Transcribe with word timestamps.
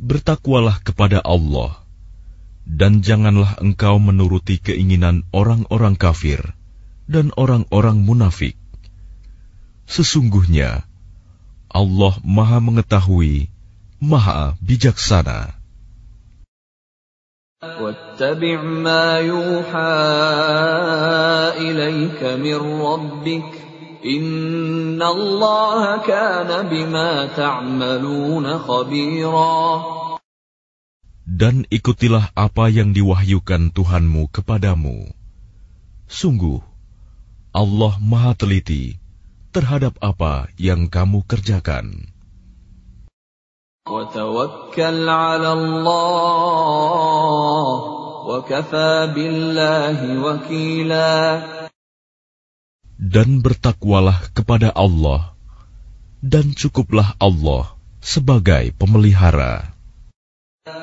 bertakwalah 0.01 0.81
kepada 0.81 1.21
Allah, 1.21 1.77
dan 2.65 3.05
janganlah 3.05 3.61
engkau 3.61 4.01
menuruti 4.01 4.57
keinginan 4.57 5.25
orang-orang 5.29 5.93
kafir 5.93 6.41
dan 7.05 7.29
orang-orang 7.37 8.01
munafik. 8.01 8.57
Sesungguhnya, 9.87 10.83
Allah 11.69 12.13
Maha 12.25 12.59
Mengetahui, 12.59 13.53
Maha 14.01 14.57
Bijaksana. 14.59 15.57
واتبع 17.57 18.61
ما 18.61 19.17
يوحى 19.17 19.97
إليك 21.57 22.21
من 22.23 22.59
ربك 22.81 23.51
إن 24.05 25.01
الله 25.01 25.97
كان 26.05 26.49
بما 26.69 27.25
تعملون 27.35 28.45
خبيرا 28.57 29.55
Dan 31.27 31.67
ikutilah 31.67 32.31
apa 32.33 32.71
yang 32.71 32.95
diwahyukan 32.95 33.75
Tuhanmu 33.75 34.31
kepadamu. 34.31 35.11
Sungguh, 36.07 36.63
Allah 37.51 37.93
Maha 37.99 38.31
Teliti 38.31 38.95
terhadap 39.51 39.99
apa 39.99 40.47
yang 40.55 40.87
kamu 40.87 41.27
kerjakan. 41.27 42.15
وتوكل 43.87 45.07
Dan 53.01 53.45
bertakwalah 53.45 54.33
kepada 54.33 54.73
Allah, 54.73 55.37
dan 56.23 56.57
cukuplah 56.57 57.13
Allah 57.21 57.77
sebagai 58.01 58.73
pemelihara. 58.73 59.77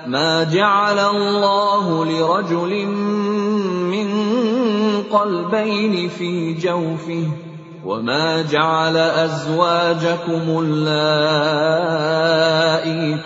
ما 0.06 0.44
جعل 0.44 0.98
الله 0.98 2.04
لرجل 2.04 2.86
من 3.92 4.08
قلبين 5.12 6.08
في 6.08 6.54
جوفه 6.54 7.28
وما 7.84 8.42
جعل 8.42 8.96
أزواجكم 8.96 10.42
اللائي 10.64 10.78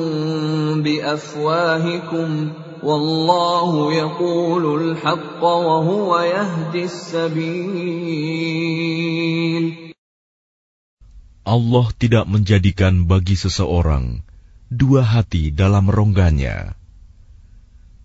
بأفواهكم 0.82 2.52
والله 2.82 3.92
يقول 3.92 4.64
الحق 4.82 5.42
وهو 5.44 6.18
يهدي 6.18 6.84
السبيل 6.84 8.50
Allah 11.50 11.86
tidak 11.98 12.30
menjadikan 12.30 13.10
bagi 13.10 13.34
seseorang 13.34 14.22
dua 14.70 15.02
hati 15.02 15.50
dalam 15.50 15.90
rongganya, 15.90 16.78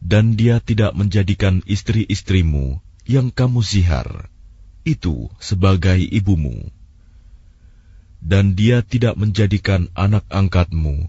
dan 0.00 0.34
Dia 0.34 0.58
tidak 0.64 0.96
menjadikan 0.96 1.60
istri-istrimu 1.68 2.80
yang 3.04 3.28
kamu 3.28 3.60
zihar 3.60 4.32
itu 4.84 5.28
sebagai 5.36 6.00
ibumu, 6.00 6.72
dan 8.24 8.56
Dia 8.56 8.80
tidak 8.80 9.16
menjadikan 9.20 9.92
anak 9.92 10.24
angkatmu 10.32 11.08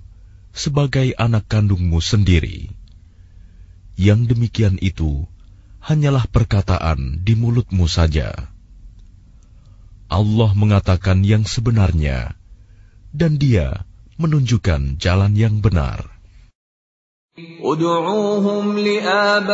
sebagai 0.52 1.16
anak 1.16 1.48
kandungmu 1.48 2.04
sendiri. 2.04 2.72
Yang 3.96 4.36
demikian 4.36 4.76
itu 4.84 5.28
hanyalah 5.80 6.28
perkataan 6.28 7.24
di 7.24 7.34
mulutmu 7.36 7.88
saja. 7.88 8.52
Allah 10.12 10.52
mengatakan 10.52 11.24
yang 11.24 11.48
sebenarnya, 11.48 12.36
dan 13.16 13.40
Dia 13.40 13.88
menunjukkan 14.20 15.00
jalan 15.00 15.34
yang 15.40 15.64
benar. 15.64 16.21
ادعوهم 17.64 18.80
لآبائهم 18.80 19.50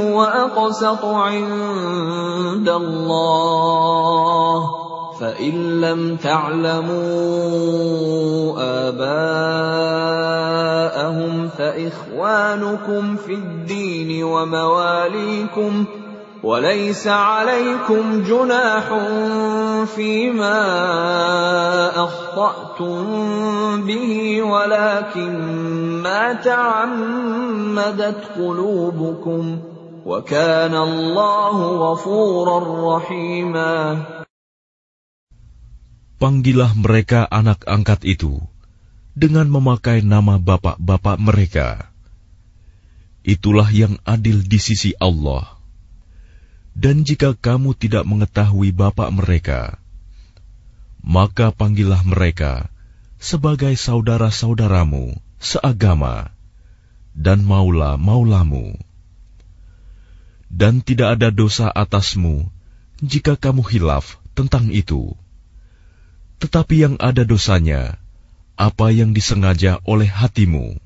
هو 0.00 0.24
أقسط 0.24 1.04
عند 1.04 2.68
الله. 2.68 4.02
فإن 5.20 5.80
لم 5.80 6.16
تعلموا 6.16 6.92
آباءهم 8.88 9.08
فإخوانكم 11.48 13.16
في 13.16 13.34
الدين 13.34 14.24
ومواليكم 14.24 15.84
وليس 16.43 17.07
عليكم 17.07 18.23
جناح 18.23 18.85
فيما 19.95 20.59
أخطأتم 22.03 23.01
به 23.81 24.41
ولكن 24.41 25.33
ما 26.03 26.33
تعمدت 26.33 28.21
قلوبكم 28.37 29.43
وكان 30.05 30.75
الله 30.75 31.57
غفورا 31.91 32.57
رحيما 32.95 33.75
Panggillah 36.17 36.73
mereka 36.73 37.29
anak 37.29 37.61
angkat 37.69 38.01
itu 38.01 38.41
dengan 39.13 39.45
memakai 39.53 40.01
nama 40.01 40.41
bapak-bapak 40.41 41.21
mereka. 41.21 41.93
Itulah 43.21 43.69
yang 43.69 44.01
adil 44.01 44.41
di 44.41 44.57
sisi 44.57 44.97
Allah. 44.97 45.57
Dan 46.72 47.04
jika 47.04 47.36
kamu 47.36 47.76
tidak 47.76 48.08
mengetahui 48.08 48.72
bapak 48.72 49.12
mereka, 49.12 49.76
maka 51.04 51.52
panggillah 51.52 52.00
mereka 52.06 52.72
sebagai 53.20 53.76
saudara-saudaramu 53.76 55.18
seagama 55.42 56.32
dan 57.12 57.44
maula-maulamu. 57.44 58.78
Dan 60.52 60.84
tidak 60.84 61.20
ada 61.20 61.28
dosa 61.32 61.68
atasmu 61.72 62.48
jika 63.02 63.34
kamu 63.34 63.64
hilaf 63.66 64.20
tentang 64.36 64.68
itu. 64.70 65.16
Tetapi 66.42 66.74
yang 66.76 66.94
ada 67.00 67.22
dosanya, 67.22 67.96
apa 68.58 68.92
yang 68.92 69.16
disengaja 69.16 69.80
oleh 69.86 70.10
hatimu. 70.10 70.76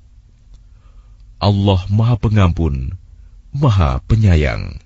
Allah 1.36 1.80
Maha 1.92 2.16
Pengampun, 2.16 2.96
Maha 3.52 4.00
Penyayang. 4.06 4.85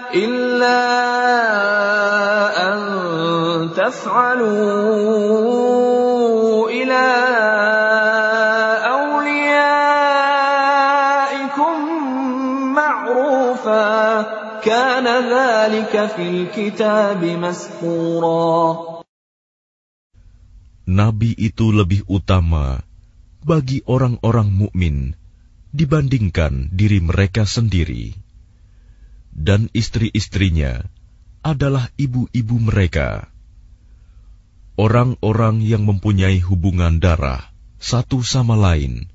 إلا 0.14 0.82
أن 2.68 2.78
تفعلوا 3.76 4.46
إلى 6.70 7.06
أوليائكم 8.96 10.16
معروفا 12.74 14.22
كان 14.64 15.06
ذلك 15.06 16.06
في 16.16 16.22
الكتاب 16.28 17.24
مسطورا 17.24 18.86
nabi 20.86 21.34
itu 21.34 21.74
lebih 21.74 22.06
utama 22.06 22.78
bagi 23.42 23.82
orang-orang 23.90 24.48
mukmin 24.54 25.18
dibandingkan 25.74 26.70
diri 26.70 27.02
mereka 27.02 27.42
sendiri, 27.42 28.14
dan 29.31 29.71
istri-istrinya 29.73 30.85
adalah 31.41 31.89
ibu-ibu 31.97 32.55
mereka. 32.61 33.27
Orang-orang 34.77 35.59
yang 35.65 35.83
mempunyai 35.83 36.39
hubungan 36.41 37.01
darah 37.01 37.51
satu 37.81 38.21
sama 38.21 38.53
lain 38.55 39.09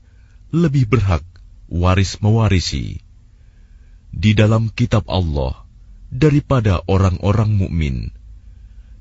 lebih 0.50 0.90
berhak 0.90 1.22
waris 1.70 2.18
mewarisi 2.22 3.02
di 4.16 4.32
dalam 4.32 4.72
kitab 4.72 5.06
Allah 5.12 5.66
daripada 6.08 6.80
orang-orang 6.86 7.50
mukmin 7.52 7.96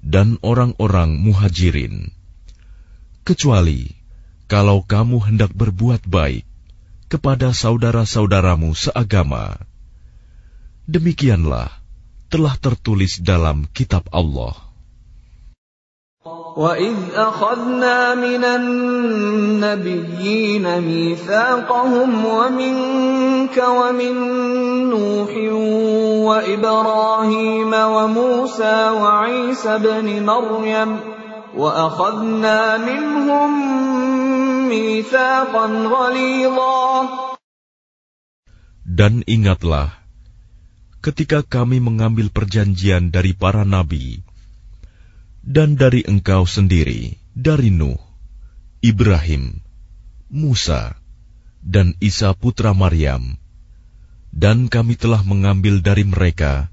dan 0.05 0.37
orang-orang 0.45 1.17
muhajirin, 1.17 2.13
kecuali 3.25 3.89
kalau 4.45 4.85
kamu 4.85 5.17
hendak 5.25 5.49
berbuat 5.55 6.05
baik 6.05 6.45
kepada 7.09 7.53
saudara-saudaramu 7.53 8.77
seagama. 8.77 9.57
Demikianlah 10.85 11.65
telah 12.29 12.53
tertulis 12.61 13.17
dalam 13.17 13.65
kitab 13.73 14.05
Allah. 14.13 14.53
وَإِذْ 16.55 17.13
أَخَذْنَا 17.13 18.15
مِنَ 18.15 18.43
النَّبِيِّينَ 18.45 19.85
مِيثَاقَهُمْ 20.81 22.25
وَمِنْكَ 22.25 23.57
وَمِنْ 23.57 24.15
نُوحٍ 24.89 25.31
وَإِبْرَاهِيمَ 26.29 27.73
وَمُوسَى 27.73 28.77
وَعِيسَى 28.89 29.75
ابْنِ 29.75 30.25
مَرْيَمَ 30.25 30.99
وَأَخَذْنَا 31.57 32.77
مِنْهُمْ 32.77 33.51
مِيثَاقًا 34.69 35.65
غَلِيظًا 35.67 37.09
Dan 38.85 39.25
ingatlah 39.27 40.04
ketika 41.04 41.40
kami 41.40 41.80
mengambil 41.80 42.28
perjanjian 42.28 43.08
dari 43.08 43.32
para 43.32 43.64
nabi, 43.64 44.20
dan 45.40 45.80
dari 45.80 46.04
engkau 46.04 46.44
sendiri, 46.44 47.16
dari 47.32 47.72
Nuh, 47.72 47.96
Ibrahim, 48.84 49.64
Musa, 50.28 51.00
dan 51.64 51.96
Isa 52.04 52.36
putra 52.36 52.76
Maryam, 52.76 53.40
dan 54.30 54.68
kami 54.68 55.00
telah 55.00 55.24
mengambil 55.24 55.80
dari 55.80 56.04
mereka 56.04 56.68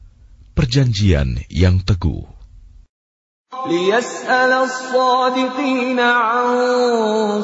perjanjian 0.54 1.44
yang 1.48 1.80
teguh. 1.84 2.38
ليسأل 3.68 4.52
الصادقين 4.52 6.00
عن 6.00 6.48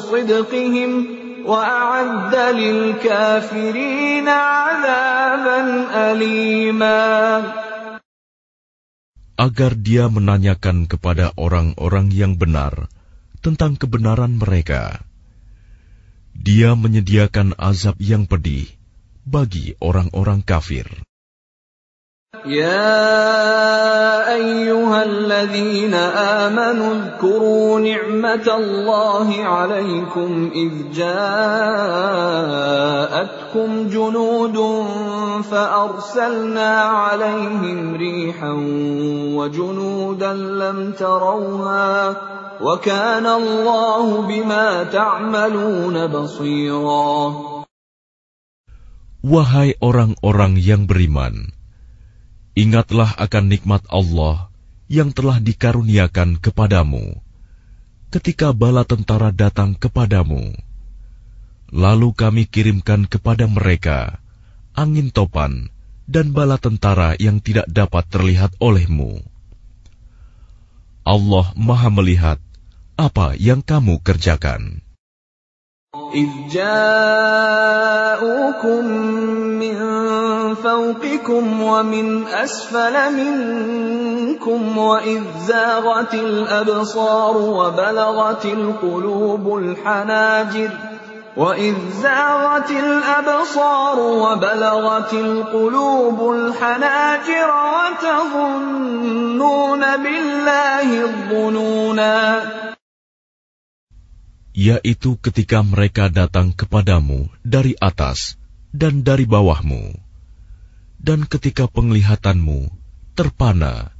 صدقهم 0.00 0.90
وأعد 1.48 2.34
للكافرين 2.34 4.28
عذابا 4.28 5.60
أليما 5.92 7.02
agar 9.34 9.74
dia 9.74 10.06
menanyakan 10.06 10.86
kepada 10.86 11.34
orang-orang 11.34 12.14
yang 12.14 12.38
benar 12.38 12.86
tentang 13.42 13.74
kebenaran 13.74 14.38
mereka. 14.38 15.02
Dia 16.34 16.78
menyediakan 16.78 17.58
azab 17.58 17.98
yang 17.98 18.30
pedih 18.30 18.70
bagi 19.26 19.74
orang-orang 19.82 20.40
kafir. 20.46 20.86
يا 22.45 24.21
أيها 24.35 25.03
الذين 25.03 25.93
آمنوا 25.93 26.93
اذكروا 26.95 27.79
نعمة 27.79 28.47
الله 28.57 29.43
عليكم 29.43 30.51
إذ 30.55 30.71
جاءتكم 30.93 32.09
جنود 33.89 34.57
فأرسلنا 35.51 36.71
عليهم 36.81 37.95
ريحا 37.95 38.53
وجنودا 39.35 40.33
لم 40.33 40.91
تروها 40.91 42.15
وكان 42.61 43.25
الله 43.25 44.21
بما 44.21 44.83
تعملون 44.83 46.07
بصيرا 46.07 47.33
Wahai 49.19 49.75
orang-orang 49.83 50.55
yang 50.55 50.87
beriman, 50.87 51.58
Ingatlah 52.59 53.15
akan 53.15 53.45
nikmat 53.47 53.87
Allah 53.87 54.51
yang 54.91 55.15
telah 55.15 55.39
dikaruniakan 55.39 56.43
kepadamu 56.43 57.23
ketika 58.11 58.51
bala 58.51 58.83
tentara 58.83 59.31
datang 59.31 59.79
kepadamu. 59.79 60.51
Lalu 61.71 62.09
kami 62.11 62.43
kirimkan 62.49 63.07
kepada 63.07 63.47
mereka 63.47 64.19
angin 64.75 65.07
topan 65.13 65.71
dan 66.09 66.35
bala 66.35 66.59
tentara 66.59 67.13
yang 67.21 67.39
tidak 67.39 67.69
dapat 67.69 68.03
terlihat 68.11 68.51
olehmu. 68.59 69.21
Allah 71.05 71.53
Maha 71.55 71.89
Melihat 71.93 72.41
apa 72.99 73.39
yang 73.39 73.63
kamu 73.63 74.03
kerjakan. 74.03 74.83
إذ 76.13 76.27
جاءوكم 76.53 76.85
من 79.59 79.75
فوقكم 80.55 81.61
ومن 81.61 82.27
أسفل 82.27 83.13
منكم 83.13 84.77
وإذ 84.77 85.21
زاغت 85.47 86.13
الأبصار 86.13 87.37
وبلغت 87.37 88.45
القلوب 88.45 89.57
الحناجر 89.57 90.69
وإذ 91.37 91.75
زاغت 92.01 92.71
الأبصار 92.71 93.99
وبلغت 93.99 95.13
القلوب 95.13 96.31
الحناجر 96.31 97.53
وتظنون 98.01 99.79
بالله 99.97 101.01
الظنونا 101.01 102.41
yaitu 104.58 105.18
ketika 105.18 105.66
mereka 105.66 106.06
datang 106.06 106.54
kepadamu 106.54 107.26
dari 107.42 107.74
atas 107.82 108.38
dan 108.70 109.02
dari 109.02 109.26
bawahmu, 109.26 109.98
dan 111.02 111.26
ketika 111.26 111.66
penglihatanmu 111.66 112.70
terpana 113.18 113.90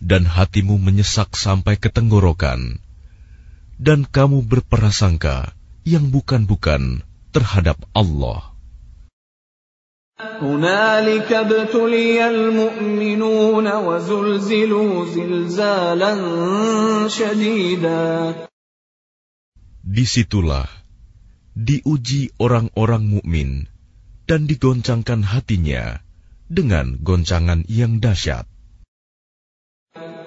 dan 0.00 0.24
hatimu 0.24 0.80
menyesak 0.80 1.36
sampai 1.36 1.76
ke 1.76 1.92
tenggorokan, 1.92 2.80
dan 3.76 4.08
kamu 4.08 4.44
berprasangka 4.44 5.52
yang 5.84 6.08
bukan-bukan 6.08 7.04
terhadap 7.32 7.80
Allah. 7.92 8.50
هنالك 10.20 11.32
ابتلي 11.32 12.28
المؤمنون 12.28 13.66
وزلزلوا 13.72 15.04
زلزالا 15.06 16.12
شديدا 17.08 18.34
Disitulah 19.84 20.68
diuji 21.56 22.30
orang-orang 22.38 23.04
mukmin 23.10 23.66
dan 24.30 24.46
digoncangkan 24.46 25.26
hatinya 25.26 26.04
dengan 26.46 27.00
goncangan 27.02 27.66
yang 27.66 27.98
dahsyat. 27.98 28.46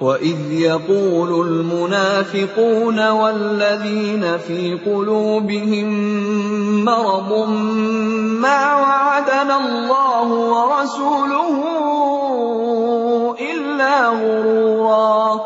وَإِذْ 0.03 0.51
يَقُولُ 0.51 1.31
الْمُنَافِقُونَ 1.47 2.99
وَالَّذِينَ 2.99 4.23
فِي 4.37 4.75
قُلُوبِهِم 4.83 5.89
مَّرَضٌ 6.83 7.31
مَّا 8.43 8.61
وَعَدَنَا 8.75 9.55
اللَّهُ 9.63 10.27
وَرَسُولُهُ 10.27 11.55
إِلَّا 13.39 13.95
غُرُورًا 14.19 15.39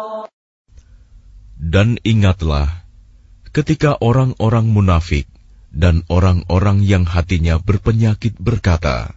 Dan 1.61 2.01
ingatlah 2.01 2.87
ketika 3.51 3.97
orang-orang 3.97 4.69
munafik 4.69 5.25
dan 5.73 6.05
orang-orang 6.13 6.85
yang 6.85 7.09
hatinya 7.09 7.57
berpenyakit 7.57 8.37
berkata, 8.37 9.13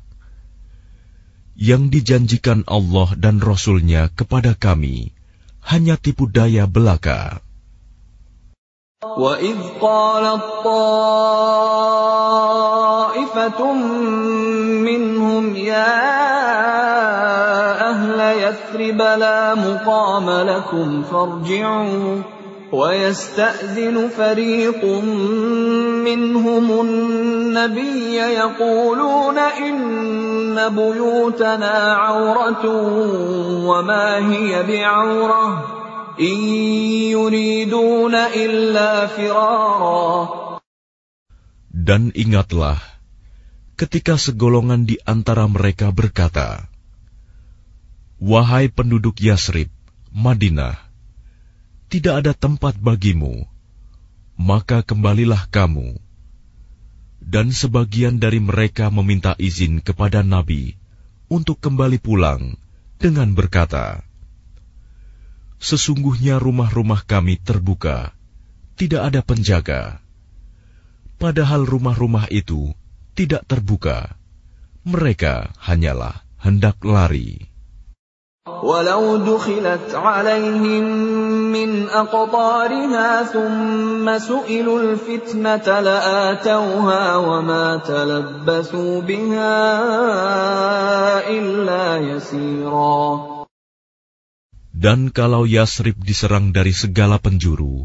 Yang 1.60 1.82
dijanjikan 2.00 2.64
Allah 2.64 3.12
dan 3.20 3.36
Rasul-Nya 3.36 4.08
kepada 4.16 4.56
kami 4.56 5.12
hanya 5.68 6.00
tipu 6.00 6.24
daya 6.24 6.64
belaka. 6.64 7.44
وَإِذْ 9.00 9.80
قَالَت 9.80 10.44
طَّائِفَةٌ 10.60 11.20
مِّنْهُمْ 14.84 15.44
يَا 15.56 15.96
أَهْلَ 17.90 18.20
يَثْرِبَ 18.20 19.00
لَا 19.00 19.54
مُقَامَ 19.56 20.30
لَكُمْ 20.30 21.02
فَارْجِعُوا 21.02 22.33
وَيَسْتَأْذِنُ 22.72 24.08
فَرِيقٌ 24.08 24.84
مِّنْهُمُ 26.06 26.66
النَّبِيَّ 26.80 28.16
يَقُولُونَ 28.16 29.38
إِنَّ 29.38 30.56
بُيُوتَنَا 30.68 31.76
عَوْرَةٌ 31.92 32.64
وَمَا 33.66 34.06
هِيَ 34.32 34.62
بِعَوْرَةٍ 34.62 35.80
إن 36.20 36.38
يريدون 37.16 38.14
إلا 38.14 39.06
فرارا 39.06 40.12
Dan 41.70 42.12
ingatlah, 42.12 42.76
ketika 43.78 44.20
segolongan 44.20 44.84
di 44.84 45.00
antara 45.08 45.48
mereka 45.48 45.88
berkata, 45.94 46.68
Wahai 48.20 48.68
penduduk 48.68 49.16
Yasrib, 49.16 49.72
Madinah, 50.12 50.83
tidak 51.95 52.27
ada 52.27 52.35
tempat 52.35 52.75
bagimu, 52.75 53.47
maka 54.35 54.83
kembalilah 54.83 55.47
kamu. 55.47 55.95
Dan 57.23 57.55
sebagian 57.55 58.19
dari 58.19 58.43
mereka 58.43 58.91
meminta 58.91 59.31
izin 59.39 59.79
kepada 59.79 60.19
Nabi 60.19 60.75
untuk 61.31 61.55
kembali 61.63 61.95
pulang 62.03 62.59
dengan 62.99 63.31
berkata, 63.31 64.03
Sesungguhnya 65.55 66.35
rumah-rumah 66.35 67.07
kami 67.07 67.39
terbuka, 67.39 68.11
tidak 68.75 69.15
ada 69.15 69.23
penjaga. 69.23 70.03
Padahal 71.15 71.63
rumah-rumah 71.63 72.27
itu 72.27 72.75
tidak 73.15 73.47
terbuka. 73.47 74.19
Mereka 74.83 75.55
hanyalah 75.63 76.27
hendak 76.43 76.75
lari. 76.83 77.54
ولو 78.62 79.16
دخلت 79.16 79.94
عليهم 79.94 80.84
من 81.52 81.70
أقطارها 81.88 83.10
ثم 83.24 84.06
سئلوا 84.18 84.78
الفتنة 84.82 85.66
لآتوها 85.80 87.16
وما 87.16 87.66
تلبثوا 87.76 89.00
بها 89.00 89.58
إلا 91.28 91.84
يسيرا 91.98 93.00
Dan 94.80 95.12
kalau 95.12 95.44
Yasrib 95.44 96.00
diserang 96.00 96.56
dari 96.56 96.72
segala 96.72 97.20
penjuru, 97.20 97.84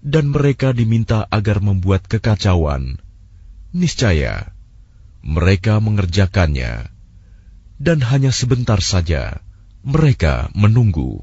dan 0.00 0.32
mereka 0.32 0.72
diminta 0.72 1.28
agar 1.28 1.60
membuat 1.60 2.08
kekacauan, 2.08 2.96
niscaya 3.76 4.56
mereka 5.20 5.76
mengerjakannya, 5.76 6.88
dan 7.76 8.00
hanya 8.00 8.32
sebentar 8.32 8.80
saja 8.80 9.44
mereka 9.86 10.50
menunggu. 10.56 11.22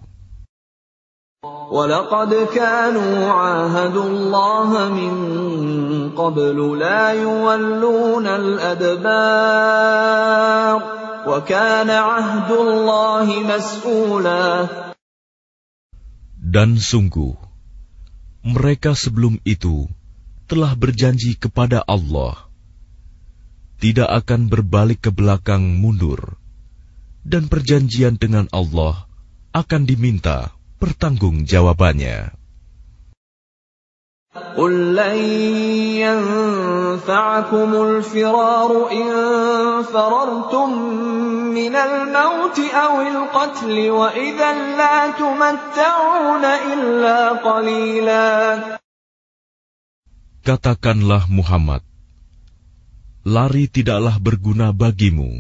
ولقد 1.74 2.54
كانوا 2.54 3.16
عاهدوا 3.34 4.08
الله 4.10 4.70
من 4.94 5.14
قبل 6.14 6.80
لا 6.80 7.12
يولون 7.18 8.28
الأدبار 8.28 9.04
وكان 11.28 11.90
عهد 11.90 12.52
الله 12.52 13.28
مسؤولا 13.42 14.68
Dan 16.54 16.78
sungguh, 16.78 17.34
mereka 18.46 18.94
sebelum 18.94 19.42
itu 19.42 19.90
telah 20.46 20.78
berjanji 20.78 21.34
kepada 21.34 21.82
Allah, 21.82 22.38
tidak 23.82 24.06
akan 24.22 24.54
berbalik 24.54 25.02
ke 25.02 25.10
belakang 25.10 25.82
mundur 25.82 26.37
dan 27.24 27.48
perjanjian 27.48 28.20
dengan 28.20 28.52
Allah 28.52 29.08
akan 29.56 29.82
diminta 29.88 30.52
pertanggungjawabannya. 30.82 32.44
قل 34.34 34.98
لن 34.98 35.18
ينفعكم 36.02 37.70
الفرار 37.74 38.72
إن 38.92 39.10
فررتم 39.84 40.70
من 41.54 41.76
الموت 41.76 42.58
أو 42.60 42.94
القتل 43.02 43.78
وإذا 43.90 44.52
لا 44.78 44.98
تمتعون 45.14 46.44
إلا 46.46 47.18
قليلا 47.46 48.26
Katakanlah 50.44 51.24
Muhammad, 51.32 51.80
lari 53.24 53.72
tidaklah 53.72 54.20
berguna 54.20 54.76
bagimu 54.76 55.40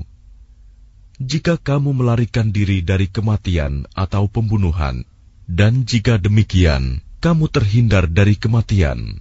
jika 1.19 1.59
kamu 1.59 1.99
melarikan 1.99 2.55
diri 2.55 2.79
dari 2.79 3.11
kematian 3.11 3.91
atau 3.91 4.31
pembunuhan, 4.31 5.03
dan 5.51 5.83
jika 5.83 6.15
demikian 6.15 7.03
kamu 7.19 7.51
terhindar 7.51 8.07
dari 8.07 8.39
kematian, 8.39 9.19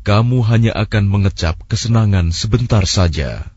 kamu 0.00 0.40
hanya 0.48 0.72
akan 0.72 1.04
mengecap 1.12 1.60
kesenangan 1.68 2.32
sebentar 2.32 2.88
saja. 2.88 3.52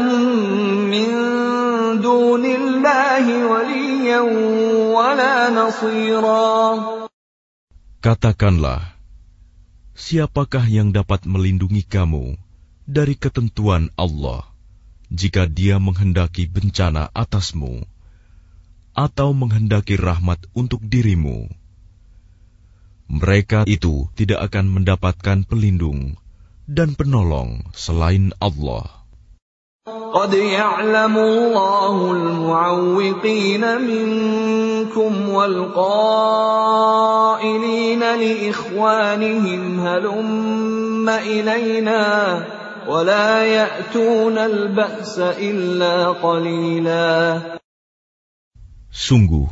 من 0.89 1.09
دون 2.01 2.45
الله 2.45 3.25
وليا 3.47 4.19
ولا 4.93 5.49
نصيرا 5.49 6.51
Katakanlah, 8.01 8.97
siapakah 9.93 10.65
yang 10.65 10.89
dapat 10.89 11.29
melindungi 11.29 11.85
kamu 11.85 12.33
dari 12.89 13.13
ketentuan 13.13 13.93
Allah 13.93 14.41
jika 15.13 15.45
Dia 15.45 15.77
menghendaki 15.77 16.49
bencana 16.49 17.13
atasmu 17.13 17.85
atau 18.97 19.37
menghendaki 19.37 20.01
rahmat 20.01 20.41
untuk 20.57 20.81
dirimu? 20.81 21.45
Mereka 23.11 23.69
itu 23.69 24.09
tidak 24.17 24.49
akan 24.49 24.81
mendapatkan 24.81 25.45
pelindung 25.45 26.17
dan 26.69 26.95
penolong 26.95 27.67
selain 27.75 28.31
Allah. 28.39 29.01
قد 30.11 30.33
يعلم 30.33 31.17
الله 31.17 32.11
المعوقين 32.11 33.81
منكم 33.81 35.29
والقائلين 35.29 36.39
لإخوانهم 37.99 39.79
هلم 39.79 41.09
إلينا 41.09 42.03
ولا 42.87 43.43
يأتون 43.43 44.37
البأس 44.37 45.19
إلا 45.19 46.11
قليلا 46.21 47.41
Sungguh, 48.91 49.47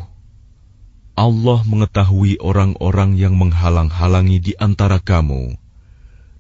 Allah 1.15 1.63
mengetahui 1.63 2.43
orang-orang 2.43 3.15
yang 3.15 3.39
menghalang-halangi 3.39 4.43
di 4.43 4.53
antara 4.59 4.99
kamu 4.99 5.55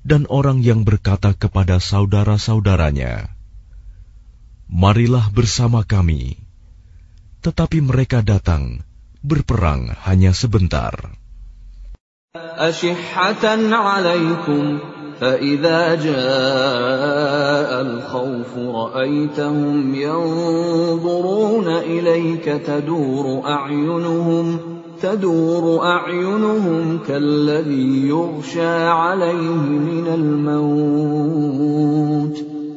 dan 0.03 0.25
orang 0.31 0.63
yang 0.63 0.87
berkata 0.87 1.35
kepada 1.35 1.77
saudara-saudaranya, 1.77 3.29
"Marilah 4.71 5.27
bersama 5.31 5.83
kami." 5.83 6.39
Tetapi 7.39 7.79
mereka 7.79 8.19
datang 8.19 8.83
berperang 9.23 9.95
hanya 10.07 10.35
sebentar. 10.35 11.19
أشحة 12.37 13.73
عليكم 13.73 14.79
فإذا 15.19 15.95
جاء 15.95 17.71
الخوف 17.81 18.57
رأيتهم 18.57 19.95
ينظرون 19.95 21.67
إليك 21.67 22.45
تدور 22.45 23.49
أعينهم 23.49 24.72
تدور 25.04 25.86
أعينهم 25.86 26.98
كالذي 27.08 28.08
يغشى 28.08 28.86
عليه 28.86 29.60
من 29.60 30.06
الموت 30.14 31.64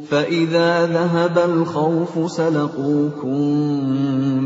فإذا 0.09 0.85
ذهب 0.85 1.37
الخوف 1.37 2.31
سلقوكم 2.31 3.37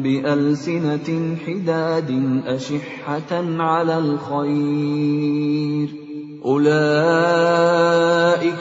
بألسنة 0.02 1.36
حداد 1.48 2.42
أشحة 2.48 3.32
على 3.60 3.98
الخير 3.98 5.90
أولئك 6.46 6.66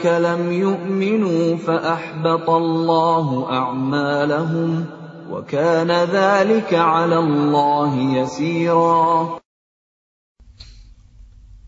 لم 0.05 0.51
يؤمنوا 0.51 1.55
فأحبط 1.55 2.49
الله 2.49 3.47
أعمالهم 3.49 4.85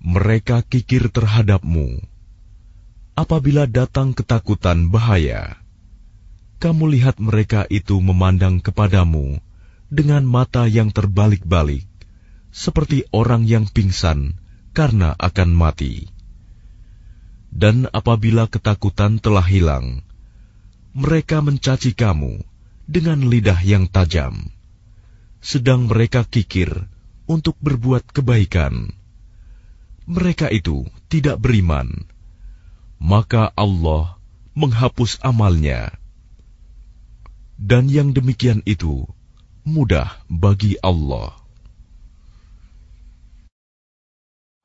Mereka 0.04 0.68
kikir 0.68 1.08
terhadapmu 1.08 2.04
apabila 3.16 3.64
datang 3.64 4.12
ketakutan 4.12 4.92
bahaya. 4.92 5.56
Kamu 6.60 6.92
lihat 6.92 7.24
mereka 7.24 7.64
itu 7.72 8.04
memandang 8.04 8.60
kepadamu 8.60 9.40
dengan 9.88 10.28
mata 10.28 10.68
yang 10.68 10.92
terbalik-balik, 10.92 11.88
seperti 12.52 13.08
orang 13.16 13.48
yang 13.48 13.64
pingsan 13.64 14.44
karena 14.76 15.16
akan 15.16 15.56
mati. 15.56 16.12
Dan 17.48 17.88
apabila 17.96 18.52
ketakutan 18.52 19.24
telah 19.24 19.48
hilang, 19.48 20.04
mereka 20.92 21.40
mencaci 21.40 21.96
kamu 21.96 22.53
dengan 22.88 23.24
lidah 23.28 23.60
yang 23.64 23.88
tajam. 23.88 24.54
sedang 25.44 25.92
mereka 25.92 26.24
kikir 26.24 26.88
untuk 27.28 27.60
berbuat 27.60 28.16
kebaikan. 28.16 28.96
Mereka 30.08 30.48
itu 30.56 30.88
tidak 31.12 31.44
beriman, 31.44 32.08
maka 32.96 33.52
Allah 33.60 34.16
menghapus 34.56 35.20
amalnya. 35.20 35.92
Dan 37.60 37.92
yang 37.92 38.16
demikian 38.16 38.64
itu 38.64 39.04
mudah 39.68 40.16
bagi 40.32 40.80
Allah. 40.80 41.43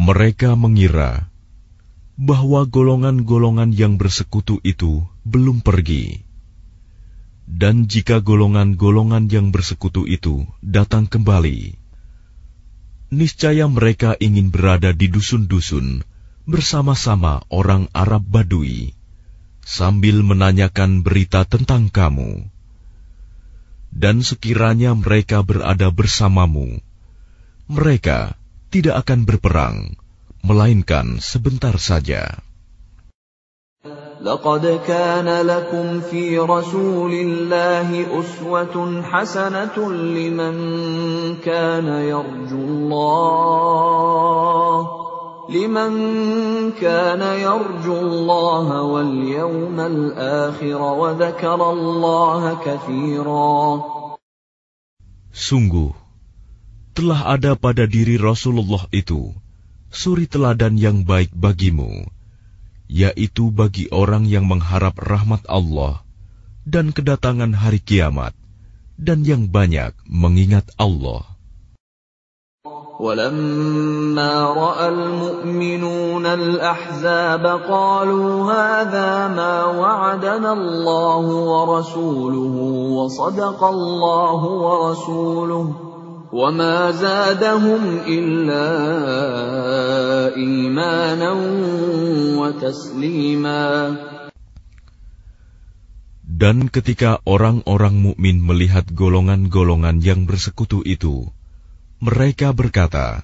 Mereka 0.00 0.56
mengira 0.56 1.28
bahwa 2.16 2.64
golongan-golongan 2.64 3.76
yang 3.76 4.00
bersekutu 4.00 4.56
itu 4.64 5.04
belum 5.28 5.60
pergi. 5.60 6.24
Dan 7.44 7.84
jika 7.84 8.24
golongan-golongan 8.24 9.28
yang 9.28 9.52
bersekutu 9.52 10.08
itu 10.08 10.48
datang 10.64 11.04
kembali, 11.04 11.76
niscaya 13.12 13.68
mereka 13.68 14.16
ingin 14.16 14.48
berada 14.48 14.96
di 14.96 15.12
dusun-dusun 15.12 16.00
bersama-sama 16.48 17.44
orang 17.52 17.92
Arab 17.92 18.24
Badui 18.24 18.96
sambil 19.68 20.24
menanyakan 20.24 21.04
berita 21.04 21.44
tentang 21.44 21.92
kamu. 21.92 22.48
Dan 23.92 24.24
sekiranya 24.24 24.96
mereka 24.96 25.44
berada 25.44 25.92
bersamamu, 25.92 26.80
mereka 27.68 28.39
tidak 28.69 29.07
akan 29.07 29.23
berperang, 29.23 29.95
melainkan 30.43 31.23
sebentar 31.23 31.79
saja. 31.79 32.41
لقد 34.21 34.79
كان 34.87 35.29
لكم 35.45 35.99
في 36.01 36.39
رسول 36.39 37.13
الله 37.13 38.19
أسوة 38.19 39.01
حسنة 39.01 39.91
لمن 39.91 40.55
كان 41.45 41.87
يرجو 41.87 42.57
الله 42.57 43.85
لمن 45.49 45.91
كان 46.71 47.21
يرجو 47.21 47.97
الله 47.99 48.81
واليوم 48.81 49.79
الآخر 49.79 50.81
وذكر 50.81 51.69
الله 51.71 52.57
كثيرا 52.65 53.83
Sungguh, 55.35 55.91
telah 56.95 57.35
ada 57.35 57.59
pada 57.59 57.83
diri 57.83 58.15
Rasulullah 58.15 58.87
itu 58.95 59.35
suri 59.91 60.27
teladan 60.27 60.75
yang 60.79 61.03
baik 61.03 61.31
bagimu, 61.35 62.07
yaitu 62.91 63.51
bagi 63.51 63.91
orang 63.91 64.27
yang 64.27 64.47
mengharap 64.47 64.95
rahmat 64.99 65.43
Allah 65.47 66.03
dan 66.67 66.91
kedatangan 66.91 67.53
hari 67.55 67.79
kiamat, 67.79 68.35
dan 68.99 69.23
yang 69.23 69.47
banyak 69.47 69.95
mengingat 70.07 70.67
Allah. 70.79 71.35
ولما 72.95 74.33
راى 74.55 74.87
المؤمنون 74.87 76.25
الاحزاب 76.25 77.45
قالوا 77.67 78.51
هذا 78.51 79.27
ما 79.35 79.65
وعدنا 79.65 80.53
الله 80.53 81.25
ورسوله 81.27 82.55
وصدق 82.95 83.63
الله 83.63 84.41
ورسوله 84.43 85.88
وما 86.35 86.91
زادهم 86.91 87.83
إلا 88.07 88.67
إيمانا 90.35 91.31
وتسليما 92.39 93.65
Dan 96.35 96.67
ketika 96.67 97.23
orang-orang 97.23 97.95
mukmin 97.95 98.43
melihat 98.43 98.83
golongan-golongan 98.91 100.03
yang 100.03 100.27
bersekutu 100.27 100.83
itu, 100.83 101.31
mereka 102.03 102.51
berkata, 102.51 103.23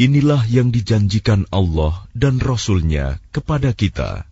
Inilah 0.00 0.48
yang 0.48 0.72
dijanjikan 0.72 1.44
Allah 1.52 2.08
dan 2.16 2.40
Rasul-Nya 2.40 3.20
kepada 3.36 3.76
kita. 3.76 4.24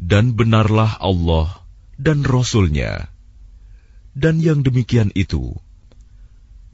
Dan 0.00 0.32
benarlah 0.32 0.96
Allah 0.96 1.52
dan 2.00 2.24
Rasul-Nya 2.24 3.12
dan 4.14 4.42
yang 4.42 4.66
demikian 4.66 5.14
itu 5.14 5.54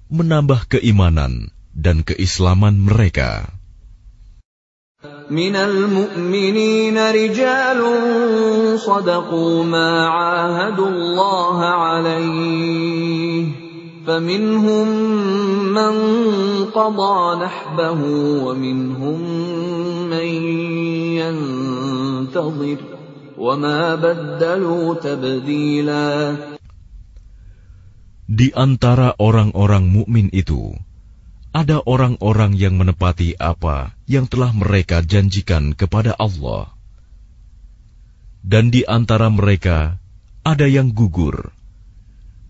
menambah 0.08 0.70
keimanan 0.70 1.50
dan 1.74 2.06
keislaman 2.06 2.80
mereka. 2.80 3.50
من 5.30 5.56
المؤمنين 5.56 6.98
رجال 6.98 7.80
صدقوا 8.78 9.64
ما 9.64 10.06
عاهدوا 10.06 10.88
الله 10.88 11.58
عليه 11.64 13.44
فمنهم 14.06 14.86
من 15.74 15.94
قضى 16.70 17.44
نحبه 17.44 18.00
ومنهم 18.46 19.20
من 20.10 20.28
ينتظر 21.18 22.78
وما 23.38 23.94
بدلوا 23.94 24.94
تبديلاً 24.94 26.36
Di 28.31 28.55
antara 28.55 29.11
orang-orang 29.19 29.91
mukmin 29.91 30.31
itu, 30.31 30.71
ada 31.51 31.83
orang-orang 31.83 32.55
yang 32.55 32.79
menepati 32.79 33.35
apa 33.35 33.91
yang 34.07 34.23
telah 34.23 34.55
mereka 34.55 35.03
janjikan 35.03 35.75
kepada 35.75 36.15
Allah. 36.15 36.71
Dan 38.39 38.71
di 38.71 38.87
antara 38.87 39.27
mereka 39.27 39.99
ada 40.47 40.63
yang 40.63 40.95
gugur, 40.95 41.51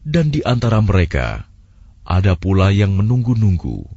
dan 0.06 0.30
di 0.30 0.46
antara 0.46 0.86
mereka 0.86 1.50
ada 2.06 2.38
pula 2.38 2.70
yang 2.70 2.94
menunggu-nunggu, 2.94 3.90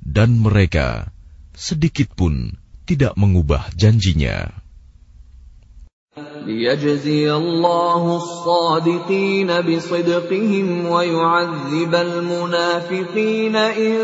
dan 0.00 0.40
mereka 0.40 1.12
sedikit 1.52 2.16
pun 2.16 2.56
tidak 2.88 3.12
mengubah 3.12 3.68
janjinya 3.76 4.67
ليجزي 6.45 7.33
الله 7.33 8.17
الصادقين 8.17 9.49
بصدقهم 9.61 10.85
ويعذب 10.85 11.93
المنافقين 11.95 13.55
إن 13.55 13.97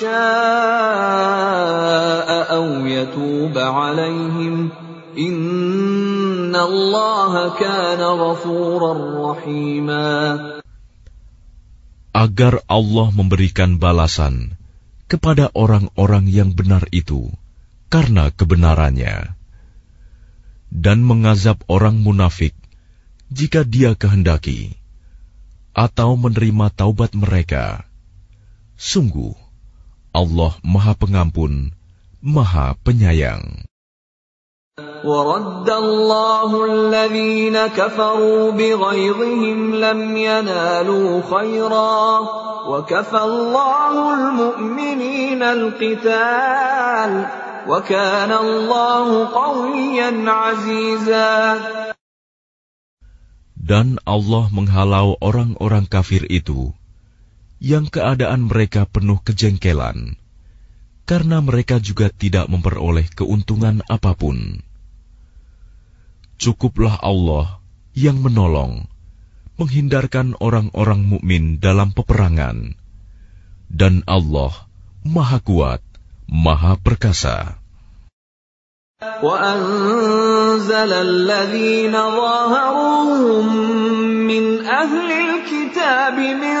شاء 0.00 0.10
أو 2.56 2.66
يتوب 2.86 3.58
عليهم 3.58 4.70
إن 5.18 6.56
الله 6.56 7.32
كان 7.62 8.00
غفورا 8.02 8.92
رحيما 9.30 10.10
Agar 12.14 12.62
Allah 12.70 13.10
memberikan 13.14 13.78
balasan 13.78 14.58
kepada 15.06 15.50
orang-orang 15.54 16.26
yang 16.26 16.54
benar 16.54 16.86
itu 16.90 17.30
karena 17.90 18.34
kebenarannya 18.34 19.34
dan 20.74 21.06
mengazab 21.06 21.62
orang 21.70 22.02
munafik 22.02 22.54
jika 23.34 23.66
dia 23.66 23.98
kehendaki, 23.98 24.78
atau 25.74 26.14
menerima 26.14 26.70
taubat 26.70 27.14
mereka. 27.18 27.82
Sungguh, 28.78 29.34
Allah 30.14 30.54
Maha 30.62 30.94
Pengampun, 30.94 31.74
Maha 32.22 32.78
Penyayang. 32.82 33.66
ورد 35.04 35.70
الله 35.70 36.50
الذين 36.64 37.56
كفروا 37.78 38.50
بغيظهم 38.50 39.58
لم 39.74 40.00
ينالوا 40.16 41.10
خيرا 41.22 42.02
وكفى 42.66 43.20
الله 43.22 43.94
المؤمنين 44.14 45.42
القتال 45.42 47.12
dan 53.69 54.01
Allah 54.09 54.45
menghalau 54.49 55.13
orang-orang 55.21 55.85
kafir 55.85 56.25
itu 56.33 56.73
yang 57.61 57.85
keadaan 57.85 58.49
mereka 58.49 58.89
penuh 58.89 59.21
kejengkelan 59.21 60.17
karena 61.09 61.41
mereka 61.45 61.77
juga 61.77 62.09
tidak 62.13 62.49
memperoleh 62.49 63.05
keuntungan 63.13 63.85
apa 63.89 64.13
pun. 64.13 64.61
Cukuplah 66.37 67.01
Allah 67.01 67.61
yang 67.93 68.21
menolong, 68.21 68.85
menghindarkan 69.57 70.37
orang-orang 70.37 71.05
mukmin 71.05 71.57
dalam 71.57 71.97
peperangan. 71.97 72.77
Dan 73.69 74.05
Allah 74.09 74.53
Maha 75.01 75.41
Kuat, 75.41 75.81
Maha 76.29 76.77
Perkasa. 76.77 77.58
وأنزل 79.22 80.92
الذين 80.92 81.92
ظاهروهم 81.92 83.46
من 84.26 84.44
أهل 84.66 85.08
الكتاب 85.12 86.16
من 86.18 86.58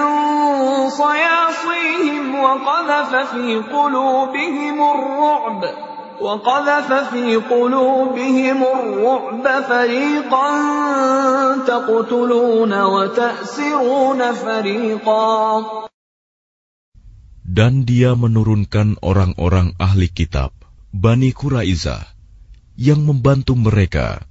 صياصيهم 0.90 2.24
وقذف 2.34 3.10
في 3.32 3.56
قلوبهم 3.72 4.76
الرعب 4.90 5.60
وقذف 6.20 6.92
في 6.92 7.36
قلوبهم 7.36 8.58
الرعب 8.62 9.44
فريقا 9.62 10.48
تقتلون 11.66 12.72
وتأسرون 12.82 14.20
فريقا 14.32 15.32
Dan 17.44 17.86
dia 17.86 18.18
menurunkan 18.18 18.98
orang-orang 18.98 19.78
ahli 19.78 20.10
kitab, 20.10 20.50
Bani 20.90 21.30
Quraizah, 21.30 22.14
yang 22.78 23.06
membantu 23.06 23.54
mereka, 23.54 24.26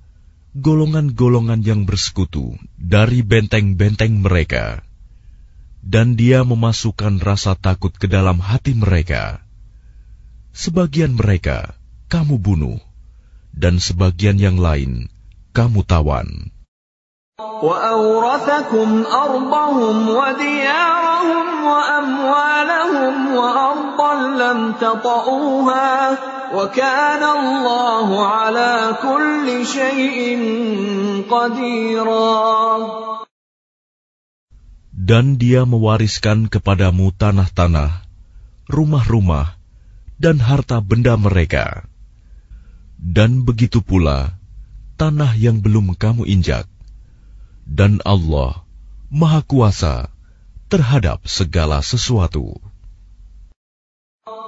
golongan-golongan 0.53 1.65
yang 1.65 1.87
bersekutu 1.87 2.59
dari 2.75 3.25
benteng-benteng 3.25 4.21
mereka. 4.21 4.85
Dan 5.83 6.15
dia 6.15 6.47
memasukkan 6.47 7.19
rasa 7.19 7.59
takut 7.59 7.91
ke 7.91 8.07
dalam 8.07 8.39
hati 8.39 8.71
mereka. 8.71 9.43
Sebagian 10.55 11.19
mereka 11.19 11.75
kamu 12.07 12.39
bunuh, 12.39 12.79
dan 13.51 13.81
sebagian 13.81 14.39
yang 14.39 14.55
lain 14.55 15.11
kamu 15.51 15.83
tawan. 15.83 16.53
وأورثكم 17.63 18.89
أرضهم 19.09 20.09
وديارهم 20.09 21.47
وأموالهم 21.65 23.15
وأرضا 23.35 24.13
لم 24.37 24.59
تطئوها 24.81 26.17
وكان 26.53 27.23
الله 27.23 28.07
على 28.27 28.73
كل 29.01 29.45
شيء 29.65 30.17
قديرا 31.29 32.33
Dan 35.03 35.35
dia 35.35 35.67
mewariskan 35.67 36.47
kepadamu 36.47 37.11
tanah-tanah, 37.11 38.07
rumah-rumah, 38.71 39.59
dan 40.15 40.39
harta 40.39 40.79
benda 40.79 41.19
mereka 41.19 41.83
dan 43.03 43.43
begitu 43.43 43.83
pula 43.83 44.39
tanah 44.95 45.35
yang 45.35 45.59
belum 45.59 45.99
kamu 45.99 46.23
injak, 46.23 46.71
dan 47.67 47.99
Allah 48.07 48.63
Maha 49.11 49.43
Kuasa 49.43 50.07
terhadap 50.71 51.27
segala 51.27 51.83
sesuatu. 51.83 52.63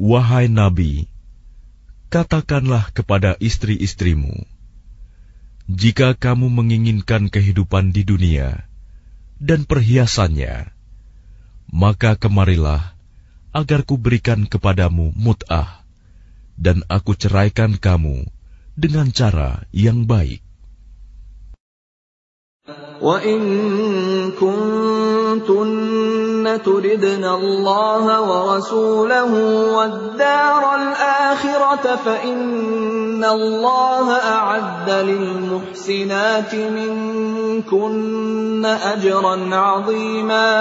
Wahai 0.00 0.48
Nabi, 0.48 1.04
katakanlah 2.08 2.88
kepada 2.96 3.36
istri-istrimu, 3.36 4.48
jika 5.70 6.16
kamu 6.16 6.48
menginginkan 6.50 7.28
kehidupan 7.28 7.92
di 7.92 8.02
dunia 8.02 8.66
dan 9.38 9.68
perhiasannya, 9.68 10.72
maka 11.70 12.16
kemarilah 12.18 12.96
agar 13.54 13.86
kuberikan 13.86 14.48
kepadamu 14.50 15.14
mut'ah 15.14 15.86
dan 16.58 16.82
aku 16.90 17.14
ceraikan 17.14 17.78
kamu 17.78 18.26
dengan 18.74 19.12
cara 19.14 19.68
yang 19.70 20.08
baik. 20.08 20.42
وَإِن 23.00 23.40
كُنتُنَّ 24.36 26.23
إن 26.45 26.61
تردن 26.61 27.25
الله 27.25 28.05
ورسوله 28.21 29.31
والدار 29.73 30.63
الآخرة 30.75 31.85
فإن 32.05 33.23
الله 33.25 34.05
أعد 34.13 34.89
للمحسنات 34.89 36.51
منكن 36.55 37.85
أجرا 38.65 39.35
عظيما. 39.55 40.53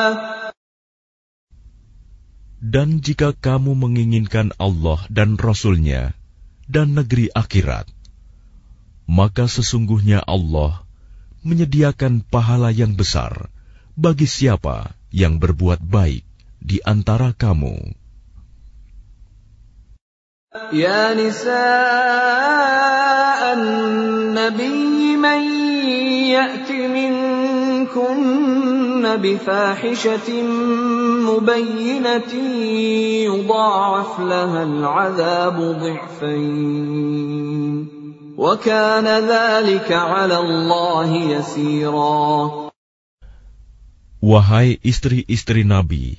Dan 2.64 3.04
jika 3.04 3.36
kamu 3.36 3.76
menginginkan 3.76 4.56
Allah 4.56 5.04
dan 5.12 5.36
Rasulnya 5.36 6.16
dan 6.64 6.96
negeri 6.96 7.28
akhirat, 7.28 7.92
maka 9.04 9.44
sesungguhnya 9.52 10.24
Allah 10.24 10.80
menyediakan 11.44 12.24
pahala 12.24 12.72
yang 12.72 12.96
besar 12.96 13.52
bagi 14.00 14.24
siapa 14.24 14.96
yang 15.14 15.38
berbuat 15.38 15.78
baik 15.78 16.26
di 16.58 16.82
antara 16.82 17.30
kamu. 17.30 17.94
Ya 20.74 21.14
nisa 21.14 21.70
an-nabi 23.54 25.14
man 25.14 25.42
ya'ti 26.34 26.90
minkunna 26.90 28.34
bifahishatin 29.22 30.82
مبينة 31.24 32.34
يضاعف 33.24 34.20
لها 34.20 34.62
العذاب 34.62 35.56
ضعفين 35.82 37.24
وكان 38.38 39.06
ذلك 39.06 39.92
على 39.92 40.38
الله 40.38 41.16
يسيرا 41.16 42.50
Wahai 44.24 44.80
istri-istri 44.80 45.68
Nabi, 45.68 46.16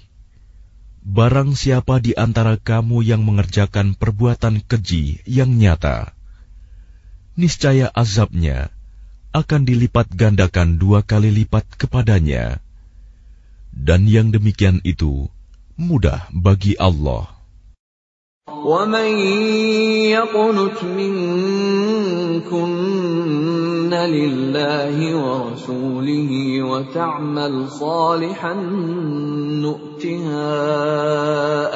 barang 1.02 1.58
siapa 1.58 1.98
di 1.98 2.14
antara 2.14 2.54
kamu 2.54 3.02
yang 3.02 3.26
mengerjakan 3.26 3.98
perbuatan 3.98 4.62
keji 4.62 5.26
yang 5.26 5.50
nyata, 5.58 6.14
niscaya 7.34 7.90
azabnya 7.90 8.70
akan 9.34 9.66
dilipat 9.66 10.14
gandakan 10.14 10.78
dua 10.78 11.02
kali 11.02 11.34
lipat 11.34 11.66
kepadanya 11.82 12.62
dan 13.74 14.06
yang 14.06 14.30
demikian 14.30 14.86
itu 14.86 15.26
mudah 15.74 16.30
bagi 16.30 16.78
Allah. 16.78 17.35
ومن 18.66 19.18
يقنت 20.14 20.84
منكن 20.84 22.64
لله 23.94 24.98
ورسوله 25.18 26.32
وتعمل 26.64 27.70
صالحا 27.70 28.54
نؤتها 29.66 30.54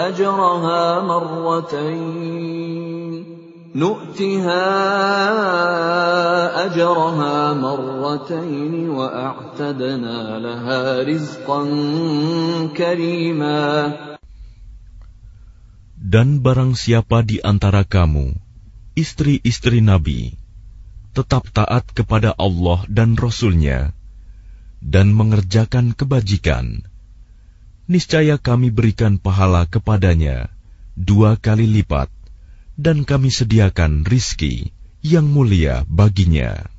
أجرها 0.08 1.02
مرتين 1.02 2.50
نؤتها 3.76 4.66
أجرها 6.66 7.54
مرتين 7.54 8.90
وأعتدنا 8.90 10.40
لها 10.40 11.04
رزقا 11.04 11.66
كريما 12.78 13.94
Dan 16.00 16.40
barang 16.40 16.80
siapa 16.80 17.28
di 17.28 17.44
antara 17.44 17.84
kamu, 17.84 18.32
istri-istri 18.96 19.84
Nabi, 19.84 20.32
tetap 21.12 21.52
taat 21.52 21.92
kepada 21.92 22.32
Allah 22.40 22.88
dan 22.88 23.20
Rasul-Nya, 23.20 23.92
dan 24.80 25.12
mengerjakan 25.12 25.92
kebajikan, 25.92 26.88
niscaya 27.92 28.40
kami 28.40 28.72
berikan 28.72 29.20
pahala 29.20 29.68
kepadanya 29.68 30.48
dua 30.96 31.36
kali 31.36 31.68
lipat 31.68 32.08
dan 32.80 33.04
kami 33.04 33.28
sediakan 33.28 34.08
rizki 34.08 34.72
yang 35.04 35.28
mulia 35.28 35.84
baginya. 35.88 36.79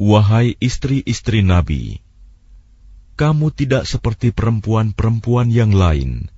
Wahai 0.00 0.56
istri-istri 0.56 1.44
Nabi, 1.44 2.00
kamu 3.20 3.52
tidak 3.52 3.84
seperti 3.84 4.32
perempuan-perempuan 4.32 5.52
yang 5.52 5.76
lain. 5.76 6.32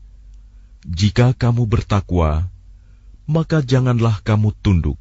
Jika 0.83 1.31
kamu 1.31 1.71
bertakwa, 1.71 2.51
maka 3.31 3.63
janganlah 3.63 4.19
kamu 4.27 4.51
tunduk 4.67 4.99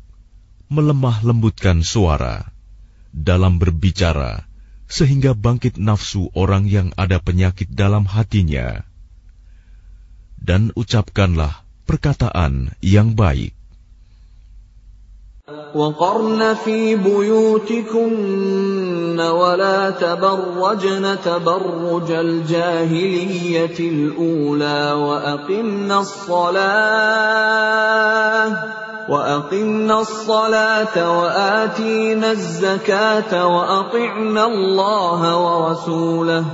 melemah 0.70 1.26
lembutkan 1.26 1.82
suara 1.82 2.54
dalam 3.10 3.58
berbicara, 3.58 4.46
sehingga 4.86 5.34
bangkit 5.34 5.82
nafsu 5.82 6.30
orang 6.38 6.70
yang 6.70 6.94
ada 7.02 7.18
penyakit 7.18 7.66
dalam 7.74 8.06
hatinya, 8.06 8.86
dan 10.38 10.70
ucapkanlah 10.78 11.66
perkataan 11.90 12.78
yang 12.78 13.18
baik. 13.18 13.58
وقرن 15.76 16.54
في 16.54 16.96
بيوتكن 16.96 18.32
ولا 19.20 19.90
تبرجن 19.90 21.18
تبرج 21.26 22.12
الجاهلية 22.12 23.80
الأولى 23.80 24.92
وأقمنا 24.92 26.00
الصلاة 26.00 26.62
وأقمنا 29.10 30.02
الصلاة 30.02 31.20
وآتينا 31.20 32.32
الزكاة 32.32 33.48
وأطعنا 33.48 34.46
الله 34.46 35.38
ورسوله 35.38 36.46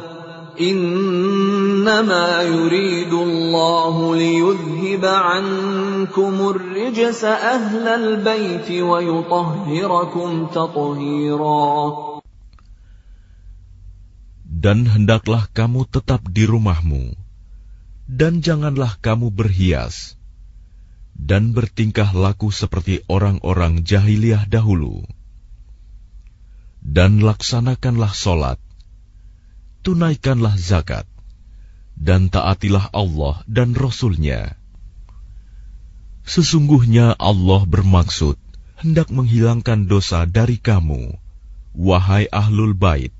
إنما 0.61 2.43
يريد 2.43 3.13
الله 3.13 4.17
ليذهب 4.17 5.05
عنكم 5.05 6.35
الرجس 6.49 7.25
أهل 7.25 7.85
البيت 7.89 8.69
ويطهركم 8.71 10.47
تطهيرا 10.47 11.73
Dan 14.63 14.87
hendaklah 14.87 15.51
kamu 15.51 15.91
tetap 15.91 16.23
di 16.31 16.47
rumahmu, 16.47 17.19
dan 18.07 18.47
janganlah 18.47 18.95
kamu 19.03 19.35
berhias, 19.35 20.15
dan 21.19 21.51
bertingkah 21.51 22.15
laku 22.15 22.55
seperti 22.55 23.03
orang-orang 23.11 23.83
jahiliyah 23.83 24.47
dahulu. 24.47 25.03
Dan 26.79 27.27
laksanakanlah 27.27 28.15
solat, 28.15 28.63
tunaikanlah 29.87 30.55
zakat, 30.57 31.07
dan 31.99 32.31
taatilah 32.31 32.89
Allah 32.95 33.43
dan 33.51 33.75
Rasul-Nya. 33.75 34.55
Sesungguhnya 36.23 37.19
Allah 37.19 37.67
bermaksud 37.67 38.39
hendak 38.79 39.11
menghilangkan 39.11 39.91
dosa 39.91 40.23
dari 40.27 40.59
kamu, 40.59 41.19
wahai 41.75 42.31
ahlul 42.31 42.75
bait, 42.79 43.15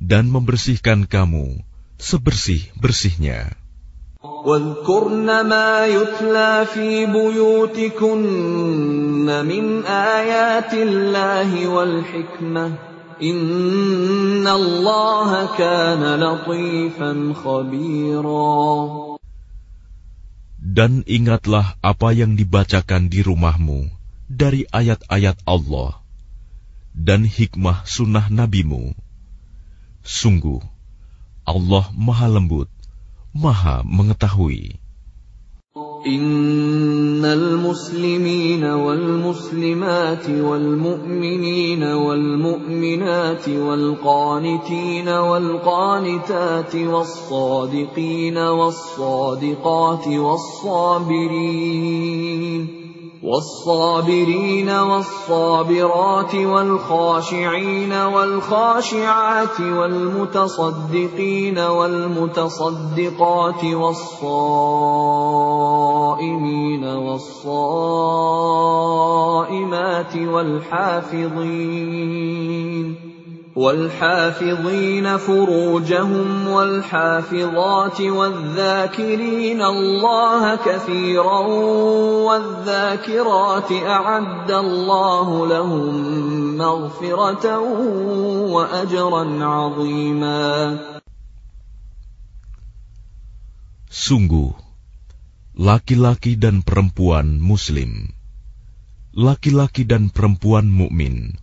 dan 0.00 0.28
membersihkan 0.28 1.08
kamu 1.08 1.64
sebersih-bersihnya. 2.00 3.56
واذكرن 4.24 5.28
ما 5.48 5.86
يتلى 5.86 6.66
في 6.72 7.06
بيوتكن 7.06 8.24
من 9.44 9.84
آيات 9.84 10.72
الله 10.74 11.68
والحكمة 11.68 12.87
dan 20.59 21.03
ingatlah 21.03 21.75
apa 21.83 22.09
yang 22.15 22.39
dibacakan 22.39 23.11
di 23.11 23.19
rumahmu 23.19 23.91
dari 24.31 24.63
ayat-ayat 24.71 25.43
Allah 25.43 25.99
dan 26.95 27.27
hikmah 27.27 27.83
sunnah 27.83 28.31
nabimu. 28.31 28.95
Sungguh, 29.99 30.63
Allah 31.43 31.91
maha 31.91 32.27
lembut, 32.31 32.71
maha 33.35 33.83
mengetahui. 33.83 34.78
إن 36.07 37.25
المسلمين 37.25 38.63
والمسلمات 38.63 40.29
والمؤمنين 40.29 41.83
والمؤمنات 41.83 43.49
والقانتين 43.49 45.07
والقانتات 45.09 46.75
والصادقين 46.75 48.37
والصادقات 48.37 50.07
والصابرين 50.07 51.29
والصابرين 53.23 54.69
والصابرات 54.69 56.35
والخاشعين 56.35 57.93
والخاشعات 57.93 59.59
والمتصدقين 59.61 61.57
والمتصدقات 61.59 62.93
والصائمين 63.63 64.45
والصائمات 66.85 67.75
والحافظين 70.15 71.89
والحافظين 73.59 75.17
فروجهم 75.17 76.47
والحافظات 76.47 77.99
والذاكرين 78.01 79.61
الله 79.61 80.43
كثيرا 80.55 81.39
والذاكرات 82.27 83.71
أعد 83.71 84.51
الله 84.51 85.27
لهم 85.47 85.93
مغفرة 86.57 87.45
وأجرا 88.55 89.23
عظيما. 89.43 90.47
Sungguh, 93.89 94.55
laki-laki 95.59 96.39
dan 96.39 96.63
perempuan 96.63 97.43
Muslim, 97.43 98.15
laki-laki 99.11 99.83
dan 99.83 100.07
perempuan 100.07 100.71
mukmin, 100.71 101.35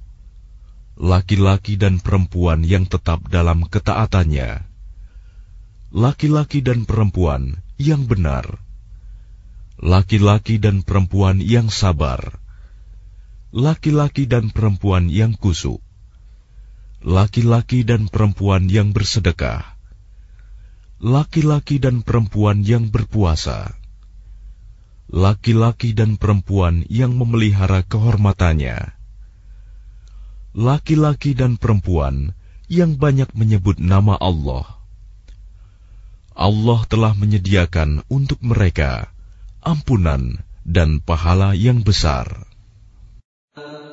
laki-laki 0.97 1.77
dan 1.77 2.01
perempuan 2.01 2.65
yang 2.65 2.89
tetap 2.89 3.29
dalam 3.29 3.69
ketaatannya, 3.69 4.65
laki-laki 5.93 6.65
dan 6.65 6.89
perempuan 6.89 7.61
yang 7.77 8.09
benar, 8.09 8.65
laki-laki 9.77 10.57
dan 10.57 10.81
perempuan 10.81 11.45
yang 11.45 11.69
sabar, 11.69 12.41
laki-laki 13.53 14.25
dan 14.25 14.49
perempuan 14.49 15.13
yang 15.13 15.37
kusuk, 15.37 15.85
laki-laki 17.05 17.85
dan 17.85 18.09
perempuan 18.09 18.73
yang 18.73 18.97
bersedekah, 18.97 19.77
laki-laki 20.97 21.77
dan 21.77 22.01
perempuan 22.01 22.65
yang 22.65 22.89
berpuasa, 22.89 23.77
laki-laki 25.13 25.93
dan 25.93 26.17
perempuan 26.17 26.89
yang 26.89 27.13
memelihara 27.13 27.85
kehormatannya 27.85 28.96
laki-laki 30.56 31.32
dan 31.32 31.56
perempuan 31.56 32.36
yang 32.72 32.96
banyak 32.96 33.32
menyebut 33.36 33.80
nama 33.80 34.16
Allah. 34.20 34.64
Allah 36.32 36.80
telah 36.88 37.12
menyediakan 37.16 38.08
untuk 38.08 38.40
mereka 38.40 39.12
ampunan 39.60 40.40
dan 40.64 41.04
pahala 41.04 41.52
yang 41.54 41.84
besar. 41.84 42.48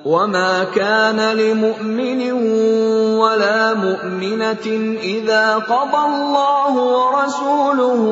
وما 0.07 0.71
كان 0.71 1.19
لمؤمن 1.19 2.33
ولا 3.19 3.75
مؤمنة 3.75 4.67
إذا 5.03 5.59
قضى 5.67 6.03
الله 6.07 6.73
ورسوله 6.79 8.03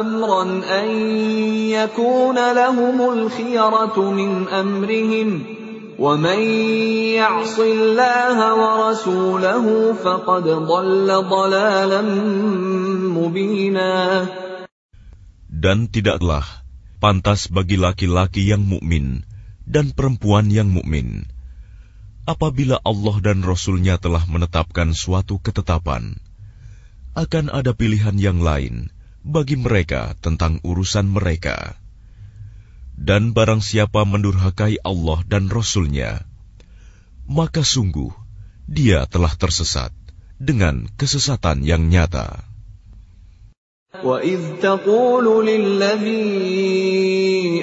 أمرا 0.00 0.42
أن 0.68 0.88
يكون 1.72 2.52
لهم 2.52 2.96
الخيرة 3.12 3.96
من 4.10 4.48
أمرهم 4.48 5.55
ومن 5.98 6.40
يعص 7.14 7.56
الله 7.58 8.36
ورسوله 8.62 9.66
فقد 9.94 10.44
ضل 10.66 11.08
ضلالا 11.08 12.02
مبينا 13.12 13.94
Dan 15.52 15.86
tidaklah 15.86 16.42
pantas 16.98 17.46
bagi 17.46 17.78
laki-laki 17.78 18.50
yang 18.50 18.66
mukmin 18.66 19.22
dan 19.62 19.94
perempuan 19.94 20.50
yang 20.50 20.74
mukmin 20.74 21.30
apabila 22.26 22.82
Allah 22.82 23.16
dan 23.22 23.46
Rasul-Nya 23.46 24.02
telah 24.02 24.26
menetapkan 24.26 24.90
suatu 24.94 25.38
ketetapan 25.38 26.18
akan 27.14 27.46
ada 27.52 27.76
pilihan 27.76 28.16
yang 28.18 28.42
lain 28.42 28.90
bagi 29.22 29.54
mereka 29.54 30.18
tentang 30.18 30.58
urusan 30.66 31.06
mereka 31.06 31.78
Dan 32.96 33.34
barang 33.34 33.58
siapa 33.64 34.04
mendurhakai 34.06 34.78
Allah 34.84 35.24
dan 35.26 35.50
Rasul-Nya, 35.50 36.22
maka 37.26 37.66
sungguh 37.66 38.12
dia 38.68 39.08
telah 39.10 39.34
tersesat 39.34 39.90
dengan 40.38 40.86
kesesatan 41.00 41.66
yang 41.66 41.90
nyata. 41.90 42.46
وَإِذْ 43.92 44.64
تَقُولُ 44.64 45.44
لِلَّذِي 45.44 46.24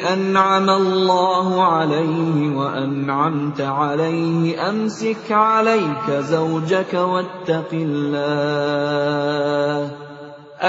أَنْعَمَ 0.05 0.69
اللَّهُ 0.69 1.47
عَلَيْهِ 1.63 2.53
وَأَنْعَمْتَ 2.53 3.61
عَلَيْهِ 3.61 4.69
أَمْسِكْ 4.69 5.25
عَلَيْكَ 5.31 6.05
زَوْجَكَ 6.05 6.93
وَاتَّقِ 6.93 7.69
اللَّهَ 7.73 9.09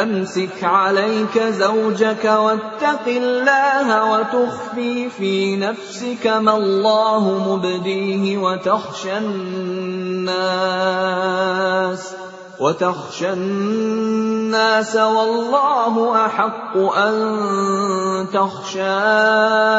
أمسك 0.01 0.63
عليك 0.63 1.39
زوجك 1.39 2.25
واتق 2.25 3.07
الله 3.07 4.11
وتخفي 4.11 5.09
في 5.09 5.55
نفسك 5.55 6.27
ما 6.27 6.57
الله 6.57 7.53
مبديه 7.55 8.37
وتخشى 8.37 9.17
الناس 9.17 10.35
وتخشى 12.59 13.33
الناس 13.33 14.95
والله 14.95 16.25
أحق 16.25 16.77
أن 16.77 17.15
تخشاه 18.33 19.75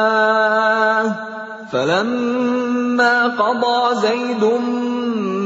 فلما 1.72 3.26
قضى 3.26 3.94
زيد 4.00 4.44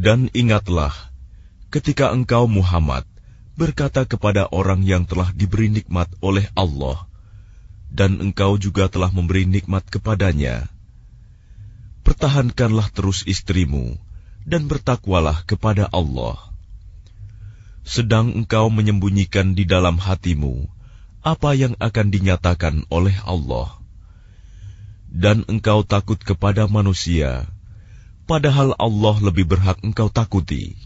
Dan 0.00 0.32
ingatlah 0.32 0.96
ketika 1.68 2.08
engkau 2.08 2.48
Muhammad 2.48 3.04
berkata 3.52 4.08
kepada 4.08 4.48
orang 4.48 4.80
yang 4.80 5.04
telah 5.04 5.28
diberi 5.36 5.68
nikmat 5.68 6.08
oleh 6.24 6.48
Allah, 6.56 7.04
dan 7.92 8.16
engkau 8.16 8.56
juga 8.56 8.88
telah 8.88 9.12
memberi 9.12 9.44
nikmat 9.44 9.84
kepadanya. 9.92 10.72
Pertahankanlah 12.00 12.88
terus 12.96 13.28
istrimu 13.28 14.00
dan 14.48 14.72
bertakwalah 14.72 15.44
kepada 15.44 15.84
Allah. 15.92 16.40
Sedang 17.84 18.32
engkau 18.32 18.72
menyembunyikan 18.72 19.52
di 19.52 19.68
dalam 19.68 20.00
hatimu 20.00 20.64
apa 21.20 21.52
yang 21.52 21.76
akan 21.76 22.08
dinyatakan 22.08 22.88
oleh 22.88 23.20
Allah, 23.28 23.76
dan 25.12 25.44
engkau 25.44 25.84
takut 25.84 26.16
kepada 26.16 26.64
manusia 26.64 27.52
padahal 28.30 28.78
Allah 28.78 29.18
lebih 29.18 29.50
berhak 29.50 29.82
engkau 29.82 30.06
takuti. 30.06 30.78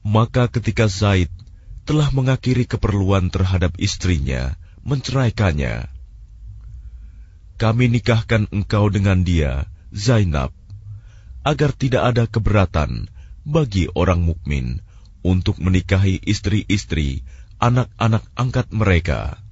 Maka 0.00 0.48
ketika 0.48 0.88
Zaid 0.88 1.28
telah 1.84 2.08
mengakhiri 2.16 2.64
keperluan 2.64 3.28
terhadap 3.28 3.76
istrinya, 3.76 4.56
menceraikannya, 4.80 5.84
kami 7.60 7.92
nikahkan 7.92 8.48
engkau 8.48 8.88
dengan 8.88 9.20
dia, 9.20 9.68
Zainab, 9.92 10.56
agar 11.44 11.76
tidak 11.76 12.16
ada 12.16 12.24
keberatan 12.24 13.12
bagi 13.44 13.92
orang 13.92 14.24
mukmin 14.24 14.80
untuk 15.20 15.60
menikahi 15.60 16.24
istri-istri 16.24 17.20
anak-anak 17.60 18.24
angkat 18.32 18.72
mereka 18.72 19.43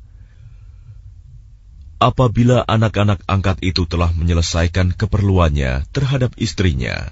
apabila 2.01 2.61
anak-anak 2.65 3.25
angkat 3.25 3.57
itu 3.65 3.89
telah 3.89 4.13
menyelesaikan 4.13 4.93
keperluannya 4.93 5.89
terhadap 5.89 6.37
istrinya, 6.37 7.09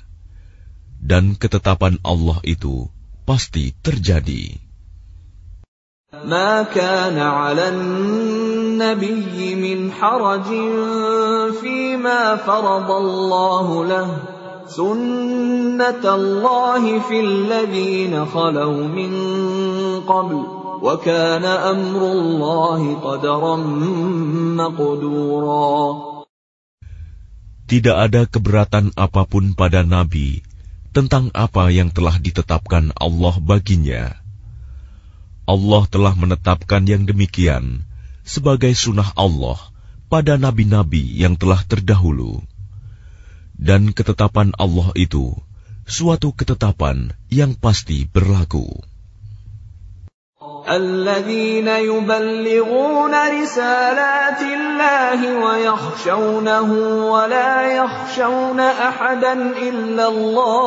dan 1.01 1.33
ketetapan 1.33 1.97
Allah 2.05 2.37
itu 2.45 2.89
pasti 3.25 3.73
terjadi. 3.81 4.61
ما 6.15 6.63
كان 6.63 7.19
على 7.19 7.69
النبي 7.75 9.35
من 9.55 9.91
حرج 9.91 10.47
فيما 11.59 12.35
فرض 12.35 12.89
الله 12.91 13.85
له 13.85 14.09
سنة 14.67 16.05
الله 16.15 16.99
في 16.99 17.19
الذين 17.19 18.25
خلوا 18.25 18.83
من 18.87 19.11
قبل 20.07 20.58
tidak 27.70 27.96
ada 27.96 28.26
keberatan 28.26 28.90
apa 28.98 29.22
pun 29.30 29.54
pada 29.54 29.86
Nabi 29.86 30.42
tentang 30.90 31.30
apa 31.36 31.70
yang 31.70 31.94
telah 31.94 32.18
ditetapkan 32.18 32.90
Allah 32.98 33.38
baginya. 33.38 34.18
Allah 35.46 35.82
telah 35.86 36.14
menetapkan 36.18 36.82
yang 36.88 37.06
demikian 37.06 37.86
sebagai 38.26 38.74
sunnah 38.74 39.14
Allah 39.14 39.58
pada 40.10 40.34
nabi-nabi 40.34 41.14
yang 41.14 41.38
telah 41.38 41.62
terdahulu. 41.62 42.42
Dan 43.54 43.94
ketetapan 43.94 44.50
Allah 44.58 44.90
itu 44.98 45.36
suatu 45.86 46.34
ketetapan 46.34 47.14
yang 47.30 47.54
pasti 47.54 48.08
berlaku. 48.08 48.89
الذين 50.69 51.67
يبلغون 51.67 53.13
رسالات 53.13 54.41
الله 54.41 55.19
ويخشونه 55.45 56.69
ولا 57.13 57.53
يخشون 57.77 58.59
احدا 58.59 59.33
الا 59.53 60.05
الله 60.07 60.65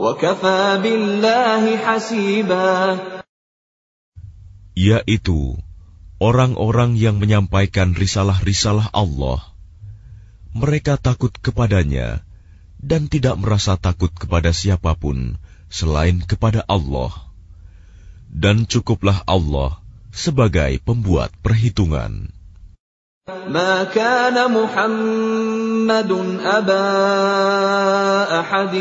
وكفى 0.00 0.80
بالله 0.82 1.76
حسيبا 1.76 2.98
yaitu 4.74 5.60
orang-orang 6.18 6.96
yang 6.96 7.20
menyampaikan 7.20 7.92
risalah-risalah 7.92 8.88
Allah 8.96 9.44
mereka 10.56 10.96
takut 10.96 11.36
kepadanya 11.36 12.24
dan 12.80 13.12
tidak 13.12 13.36
merasa 13.36 13.76
takut 13.76 14.10
kepada 14.10 14.56
siapapun 14.56 15.36
selain 15.68 16.24
kepada 16.24 16.64
Allah 16.64 17.27
Dan 18.29 18.69
cukuplah 18.69 19.25
Allah 19.25 19.81
sebagai 20.13 20.77
pembuat 20.85 21.33
perhitungan. 21.41 22.29
ما 23.29 23.83
كان 23.83 24.33
محمد 24.53 26.11
أبا 26.41 26.89
أحد 28.39 28.75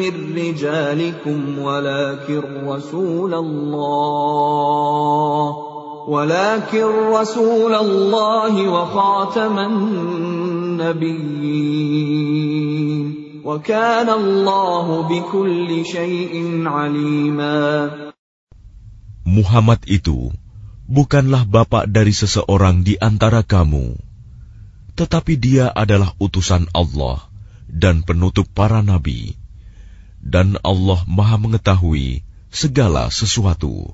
من 0.00 0.36
رجالكم 0.36 1.58
ولكن 1.58 2.42
رسول 2.64 3.34
الله 3.34 4.72
ولكن 6.08 6.86
رسول 7.12 7.74
الله 7.74 8.68
وخاتم 8.68 9.58
النبيين 9.58 11.12
وكان 13.44 14.10
الله 14.10 15.02
بكل 15.08 15.84
شيء 15.84 16.62
عليما 16.66 18.11
Muhammad 19.27 19.83
itu 19.91 20.31
bukanlah 20.87 21.43
bapak 21.43 21.91
dari 21.91 22.15
seseorang 22.15 22.81
di 22.87 22.95
antara 22.95 23.43
kamu, 23.43 23.99
tetapi 24.95 25.35
dia 25.35 25.67
adalah 25.67 26.15
utusan 26.17 26.71
Allah 26.71 27.27
dan 27.67 28.07
penutup 28.07 28.47
para 28.55 28.79
nabi, 28.79 29.35
dan 30.23 30.55
Allah 30.63 31.03
Maha 31.05 31.35
Mengetahui 31.35 32.23
segala 32.47 33.11
sesuatu. 33.11 33.91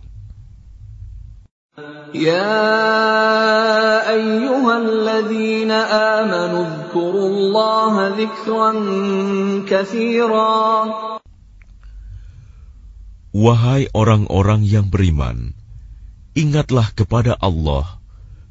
يا 2.13 4.05
أيها 4.09 4.77
الذين 4.77 5.71
آمنوا 6.21 6.65
اذكروا 6.65 7.27
الله 7.29 7.93
ذكرا 8.07 8.71
كثيرا 9.65 10.61
Wahai 13.28 13.92
orang-orang 13.92 14.64
yang 14.64 14.88
beriman, 14.88 15.52
ingatlah 16.32 16.88
kepada 16.96 17.36
Allah 17.36 18.00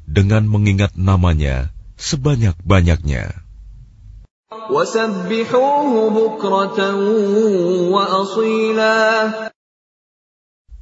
dengan 0.06 0.46
mengingat 0.46 0.94
namanya 0.94 1.74
sebanyak-banyaknya. 1.98 3.42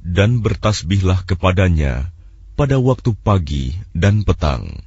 Dan 0.07 0.29
bertasbihlah 0.45 1.19
kepadanya 1.25 2.13
pada 2.53 2.77
waktu 2.79 3.11
pagi 3.17 3.75
dan 3.97 4.21
petang. 4.23 4.86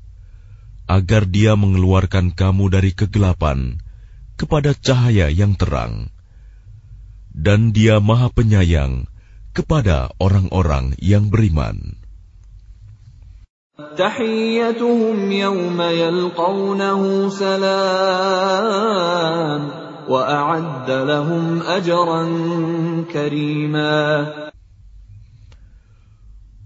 agar 0.91 1.23
dia 1.23 1.55
mengeluarkan 1.55 2.35
kamu 2.35 2.67
dari 2.67 2.91
kegelapan 2.91 3.79
kepada 4.35 4.75
cahaya 4.75 5.31
yang 5.31 5.55
terang. 5.55 6.11
Dan 7.31 7.71
dia 7.71 8.03
maha 8.03 8.27
penyayang 8.27 9.07
kepada 9.55 10.11
orang-orang 10.19 10.99
yang 10.99 11.31
beriman. 11.31 11.95
Tahiyyatuhum 13.79 15.31
yawma 15.31 15.95
yalqawnahu 15.95 17.31
salam 17.31 18.41
wa 20.11 20.21
a'adda 20.27 21.07
lahum. 21.07 21.63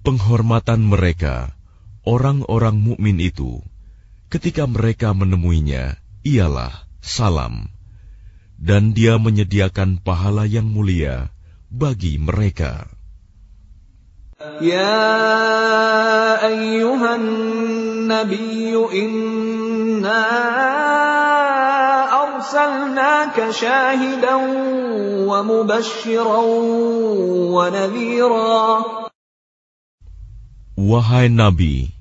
Penghormatan 0.05 0.81
mereka, 0.85 1.53
orang-orang 2.05 2.77
mukmin 2.77 3.17
itu, 3.21 3.61
Ketika 4.25 4.65
mereka 4.65 5.13
menemuinya, 5.13 6.01
ialah 6.25 6.73
salam, 6.97 7.69
dan 8.57 8.97
dia 8.97 9.21
menyediakan 9.21 10.01
pahala 10.01 10.49
yang 10.49 10.65
mulia 10.65 11.29
bagi 11.69 12.17
mereka. 12.17 12.89
Ya 14.59 14.99
ayyuhan 16.43 17.23
nabi 18.09 18.75
inna 18.75 20.23
arsalnaka 22.11 23.55
shahidan 23.55 24.43
wa 25.23 25.39
mubashiran 25.39 26.49
wa 27.55 27.65
nadhira 27.71 29.05
Wahai 30.75 31.31
Nabi, 31.31 31.94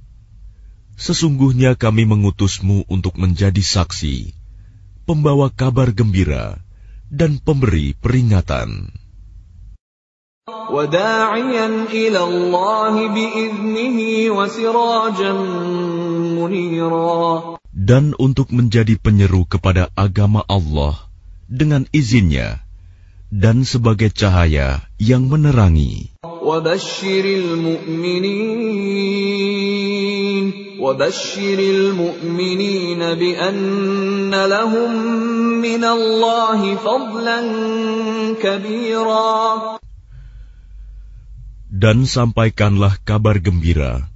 Sesungguhnya 0.95 1.75
kami 1.75 2.07
mengutusmu 2.07 2.87
untuk 2.87 3.19
menjadi 3.19 3.59
saksi, 3.59 4.31
pembawa 5.05 5.51
kabar 5.51 5.91
gembira, 5.91 6.63
dan 7.11 7.43
pemberi 7.43 7.99
peringatan. 7.99 8.95
Dan 17.75 18.05
untuk 18.17 18.49
menjadi 18.55 18.95
penyeru 18.97 19.43
kepada 19.51 19.91
agama 19.99 20.41
Allah 20.49 20.95
dengan 21.51 21.85
izinnya 21.93 22.64
dan 23.34 23.62
sebagai 23.62 24.10
cahaya 24.10 24.82
yang 24.98 25.30
menerangi. 25.30 26.14
وبشر 26.50 27.26
المؤمنين 27.26 28.80
وبشر 30.80 31.60
المؤمنين 31.60 33.02
بأن 33.14 34.34
لهم 34.34 34.92
من 35.62 35.84
الله 35.84 36.60
فضلا 36.76 37.40
كبيرا 38.42 39.38
Dan 41.70 42.10
sampaikanlah 42.10 42.98
kabar 43.06 43.38
gembira 43.40 44.10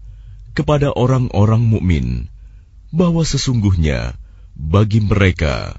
kepada 0.58 0.90
orang-orang 0.92 1.64
mukmin 1.64 2.28
bahwa 2.90 3.22
sesungguhnya 3.24 4.18
bagi 4.58 5.00
mereka 5.00 5.78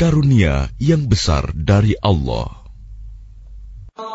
karunia 0.00 0.72
yang 0.80 1.06
besar 1.06 1.52
dari 1.52 1.94
Allah. 2.00 2.60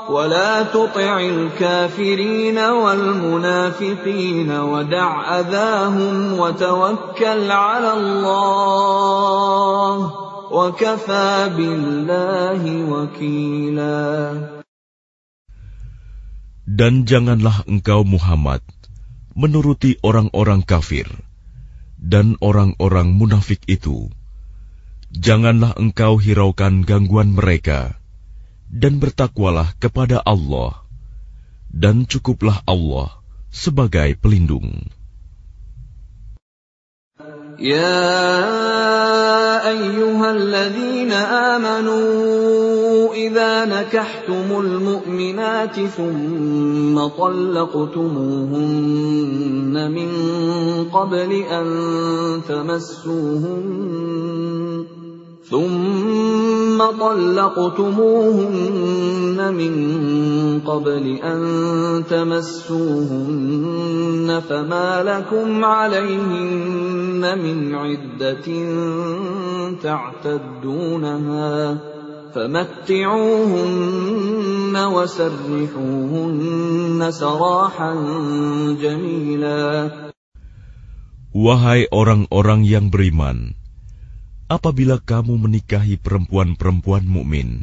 ولا 0.09 0.63
تطع 0.63 1.19
الكافرين 1.19 2.57
والمنافقين 2.57 4.51
ودع 4.51 5.39
أذاهم 5.39 6.39
وتوكل 6.39 7.51
على 7.51 7.93
الله 7.93 9.97
وكفى 10.51 11.49
بالله 11.57 12.61
وكيلا 12.91 14.05
Dan 16.65 17.05
janganlah 17.05 17.61
engkau 17.69 18.01
Muhammad 18.01 18.65
menuruti 19.37 20.01
orang-orang 20.01 20.65
kafir 20.65 21.05
dan 22.01 22.41
orang-orang 22.41 23.13
munafik 23.13 23.61
itu. 23.69 24.09
Janganlah 25.13 25.77
engkau 25.77 26.17
hiraukan 26.17 26.81
gangguan 26.83 27.37
mereka, 27.37 27.98
dan 28.70 29.02
bertakwalah 29.02 29.74
kepada 29.82 30.22
Allah, 30.22 30.86
dan 31.66 32.06
cukuplah 32.06 32.62
Allah 32.70 33.18
sebagai 33.50 34.14
pelindung. 34.14 34.86
Ya 37.60 38.00
ayyuhalladzina 39.68 41.18
amanu 41.58 43.12
idza 43.12 43.68
nakahtumul 43.68 44.80
mu'minati 44.80 45.92
thumma 45.92 47.12
talaqtumuhunna 47.12 49.92
min 49.92 50.08
qabli 50.88 51.44
an 51.44 51.68
tamassuhunna 52.48 54.99
ثم 55.50 56.78
طلقتموهن 56.78 58.54
من 59.54 59.74
قبل 60.62 61.04
أن 61.18 61.40
تمسوهن 62.06 62.80
فما 64.48 65.02
لكم 65.02 65.64
عليهن 65.64 67.38
من 67.38 67.74
عدة 67.74 68.46
تعتدونها 69.82 71.78
فمتعوهن 72.30 73.64
وسرحوهن 74.94 76.30
سراحا 77.10 77.92
جميلا. 78.78 79.90
Wahai 81.30 81.86
orang-orang 81.90 82.66
yang 82.66 82.90
beriman, 82.90 83.54
apabila 84.50 84.98
kamu 84.98 85.38
menikahi 85.38 85.94
perempuan-perempuan 85.94 87.06
mukmin, 87.06 87.62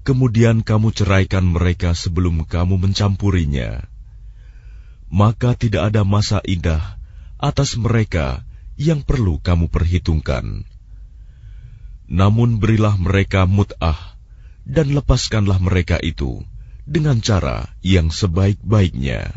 kemudian 0.00 0.64
kamu 0.64 0.96
ceraikan 0.96 1.44
mereka 1.44 1.92
sebelum 1.92 2.48
kamu 2.48 2.80
mencampurinya, 2.80 3.84
maka 5.12 5.52
tidak 5.52 5.92
ada 5.92 6.00
masa 6.08 6.40
indah 6.48 6.96
atas 7.36 7.76
mereka 7.76 8.48
yang 8.80 9.04
perlu 9.04 9.36
kamu 9.44 9.68
perhitungkan. 9.68 10.64
Namun 12.10 12.58
berilah 12.58 12.96
mereka 12.96 13.44
mut'ah 13.44 14.16
dan 14.64 14.96
lepaskanlah 14.96 15.60
mereka 15.60 16.00
itu 16.00 16.42
dengan 16.88 17.20
cara 17.20 17.70
yang 17.84 18.08
sebaik-baiknya. 18.08 19.36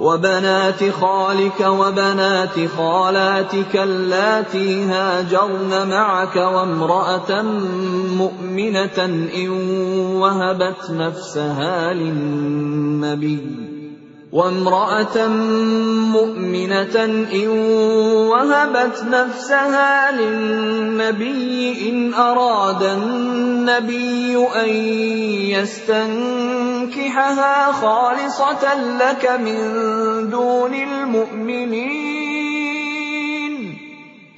وبنات 0.00 0.90
خالك 1.00 1.60
وبنات 1.60 2.68
خالاتك 2.76 3.76
اللاتي 3.76 4.84
هاجرن 4.84 5.88
معك 5.88 6.36
وامرأة 6.36 7.42
مؤمنة 8.18 8.98
إن 9.36 9.50
وهبت 10.20 10.90
نفسها 10.90 11.92
للنبي 11.92 13.70
وامرأة 14.32 15.26
مؤمنة 16.12 17.04
إن 17.34 17.48
وهبت 18.30 19.04
نفسها 19.10 20.12
للنبي 20.12 21.88
إن 21.90 22.14
أراد 22.14 22.82
النبي 22.82 24.36
أن 24.36 24.70
يستنكحها 27.00 27.72
خالصة 27.72 28.74
لك 28.98 29.30
من 29.40 29.58
دون 30.30 30.74
المؤمنين. 30.74 32.20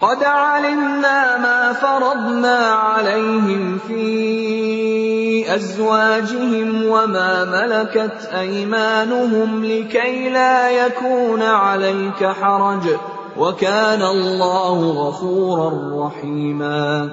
قد 0.01 0.25
علمنا 0.25 1.39
ما 1.39 1.73
فرضنا 1.73 2.59
عليهم 2.59 3.79
في 3.79 5.55
أزواجهم 5.55 6.87
وما 6.87 7.45
ملكت 7.45 8.31
أيمانهم 8.35 9.65
لكي 9.65 10.29
لا 10.31 10.71
يكون 10.87 11.43
عليك 11.43 12.27
حرج 12.27 12.89
وكان 13.39 14.03
الله 14.03 14.79
غفورا 14.91 15.71
رحيما. 16.07 17.11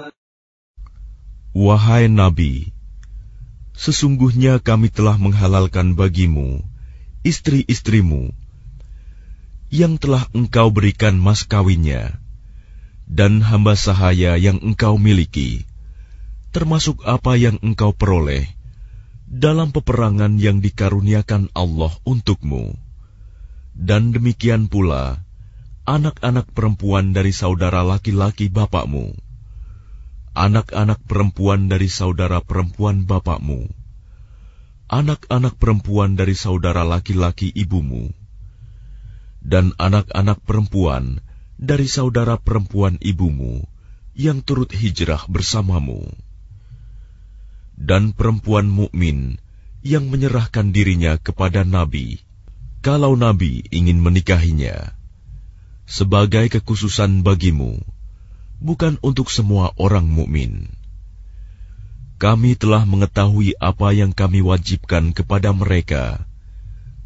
Wahai 1.55 2.07
Nabi, 2.07 2.78
sesungguhnya 3.79 4.59
kami 4.59 4.91
telah 4.91 5.15
menghalalkan 5.15 5.95
bagimu 5.95 6.59
istri-istrimu 7.23 8.35
yang 9.71 9.95
telah 9.95 10.27
engkau 10.35 10.67
berikan 10.67 11.15
mas 11.15 11.47
kawinnya 11.47 12.19
dan 13.07 13.39
hamba 13.39 13.79
sahaya 13.79 14.35
yang 14.35 14.59
engkau 14.59 14.99
miliki 14.99 15.63
termasuk 16.51 17.07
apa 17.07 17.39
yang 17.39 17.55
engkau 17.63 17.95
peroleh 17.95 18.59
dalam 19.29 19.69
peperangan 19.69 20.41
yang 20.41 20.57
dikaruniakan 20.57 21.53
Allah 21.53 21.93
untukmu. 22.01 22.73
Dan 23.77 24.11
demikian 24.11 24.67
pula 24.67 25.21
anak-anak 25.85 26.49
perempuan 26.51 27.13
dari 27.13 27.31
saudara 27.31 27.85
laki-laki 27.85 28.49
bapakmu, 28.49 29.15
anak-anak 30.37 31.01
perempuan 31.05 31.69
dari 31.69 31.89
saudara 31.89 32.41
perempuan 32.41 33.05
bapakmu, 33.05 33.69
anak-anak 34.89 35.57
perempuan 35.57 36.17
dari 36.17 36.33
saudara 36.33 36.85
laki-laki 36.85 37.49
ibumu, 37.53 38.09
dan 39.41 39.73
anak-anak 39.77 40.41
perempuan 40.43 41.21
dari 41.59 41.85
saudara 41.85 42.39
perempuan 42.39 42.97
ibumu 43.01 43.67
yang 44.15 44.43
turut 44.43 44.71
hijrah 44.71 45.23
bersamamu. 45.27 46.07
Dan 47.79 48.11
perempuan 48.11 48.67
mukmin 48.67 49.39
yang 49.79 50.11
menyerahkan 50.11 50.75
dirinya 50.75 51.15
kepada 51.15 51.63
Nabi, 51.63 52.19
kalau 52.83 53.15
Nabi 53.15 53.63
ingin 53.71 54.03
menikahinya, 54.03 54.91
sebagai 55.87 56.51
kekhususan 56.51 57.23
bagimu, 57.23 57.79
bukan 58.59 58.99
untuk 59.01 59.31
semua 59.31 59.75
orang 59.79 60.07
mukmin. 60.07 60.71
Kami 62.19 62.59
telah 62.59 62.83
mengetahui 62.83 63.55
apa 63.59 63.95
yang 63.95 64.11
kami 64.11 64.43
wajibkan 64.43 65.15
kepada 65.15 65.55
mereka 65.55 66.27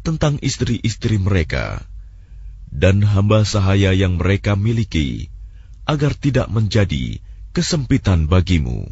tentang 0.02 0.42
istri-istri 0.42 1.22
mereka 1.22 1.86
dan 2.74 3.06
hamba 3.06 3.46
sahaya 3.46 3.94
yang 3.94 4.18
mereka 4.18 4.58
miliki, 4.58 5.30
agar 5.86 6.18
tidak 6.18 6.50
menjadi 6.50 7.22
kesempitan 7.54 8.26
bagimu 8.26 8.90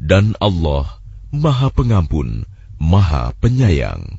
dan 0.00 0.32
Allah 0.40 1.00
Maha 1.30 1.68
Pengampun, 1.68 2.48
Maha 2.80 3.36
Penyayang. 3.36 4.18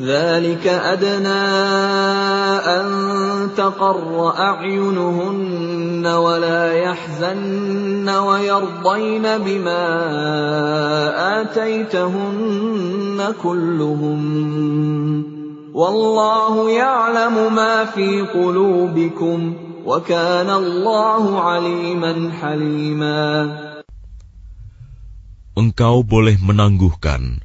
ذلك 0.00 0.66
أدنى 0.66 1.44
أن 2.64 2.86
تقر 3.56 4.32
أعينهن 4.38 6.06
ولا 6.06 6.72
يحزن 6.72 8.08
ويرضين 8.08 9.22
بما 9.22 9.84
آتيتهن 11.40 13.34
كلهم. 13.42 14.20
والله 15.74 16.70
يعلم 16.70 17.54
ما 17.54 17.84
في 17.84 18.20
قلوبكم 18.32 19.54
وكان 19.84 20.50
الله 20.50 21.40
عليما 21.40 22.30
حليما. 22.40 23.24
Engkau 25.52 26.00
boleh 26.00 26.40
menangguhkan 26.40 27.44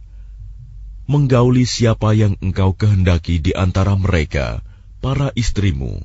menggauli 1.08 1.64
siapa 1.64 2.12
yang 2.12 2.36
engkau 2.44 2.76
kehendaki 2.76 3.40
di 3.40 3.56
antara 3.56 3.96
mereka, 3.96 4.60
para 5.00 5.32
istrimu, 5.40 6.04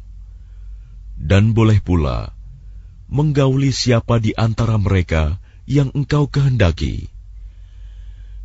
dan 1.19 1.53
boleh 1.59 1.83
pula 1.83 2.31
menggauli 3.13 3.75
siapa 3.75 4.23
di 4.23 4.33
antara 4.39 4.81
mereka 4.81 5.37
yang 5.67 5.91
engkau 5.93 6.31
kehendaki, 6.31 7.13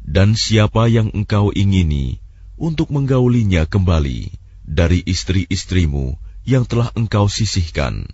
dan 0.01 0.33
siapa 0.33 0.89
yang 0.89 1.13
engkau 1.13 1.53
ingini 1.53 2.19
untuk 2.57 2.89
menggaulinya 2.89 3.69
kembali 3.69 4.33
dari 4.65 5.05
istri-istrimu 5.05 6.17
yang 6.43 6.65
telah 6.65 6.89
engkau 6.97 7.29
sisihkan. 7.29 8.09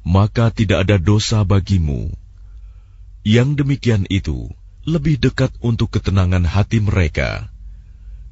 Maka 0.00 0.48
tidak 0.48 0.88
ada 0.88 0.96
dosa 0.96 1.44
bagimu. 1.44 2.08
Yang 3.20 3.60
demikian 3.60 4.08
itu 4.08 4.48
lebih 4.88 5.20
dekat 5.20 5.52
untuk 5.60 5.92
ketenangan 5.92 6.48
hati 6.48 6.80
mereka, 6.80 7.52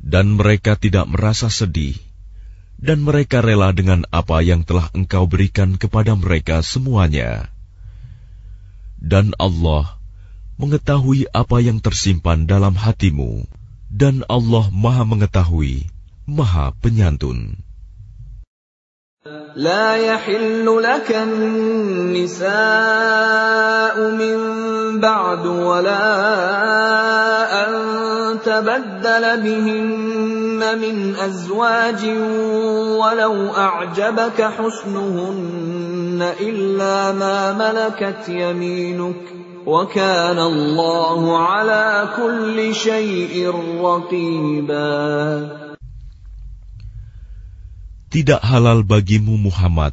dan 0.01 0.39
mereka 0.39 0.79
tidak 0.81 1.05
merasa 1.11 1.53
sedih, 1.53 1.99
dan 2.81 3.05
mereka 3.05 3.45
rela 3.45 3.75
dengan 3.75 4.07
apa 4.09 4.41
yang 4.41 4.65
telah 4.65 4.89
Engkau 4.97 5.29
berikan 5.29 5.77
kepada 5.77 6.17
mereka 6.17 6.65
semuanya. 6.65 7.53
Dan 8.99 9.37
Allah 9.39 9.99
mengetahui 10.59 11.31
apa 11.31 11.63
yang 11.63 11.79
tersimpan 11.79 12.49
dalam 12.49 12.75
hatimu, 12.75 13.47
dan 13.93 14.27
Allah 14.27 14.73
Maha 14.75 15.05
Mengetahui, 15.07 15.87
Maha 16.27 16.75
Penyantun. 16.83 17.68
لا 19.57 19.97
يحل 19.97 20.83
لك 20.83 21.17
النساء 21.17 22.51
من 24.11 24.39
بعد 25.01 25.47
ولا 25.47 26.05
أن 27.65 27.73
تبدل 28.45 29.41
بهن 29.41 30.79
من 30.79 31.17
أزواج 31.17 32.05
ولو 32.99 33.55
أعجبك 33.57 34.43
حسنهن 34.43 36.33
إلا 36.41 37.13
ما 37.13 37.53
ملكت 37.53 38.29
يمينك 38.29 39.35
وكان 39.67 40.39
الله 40.39 41.39
على 41.39 42.09
كل 42.17 42.75
شيء 42.75 43.55
رقيباً 43.83 45.68
tidak 48.09 48.41
halal 48.41 48.85
bagimu 48.85 49.37
Muhammad. 49.37 49.93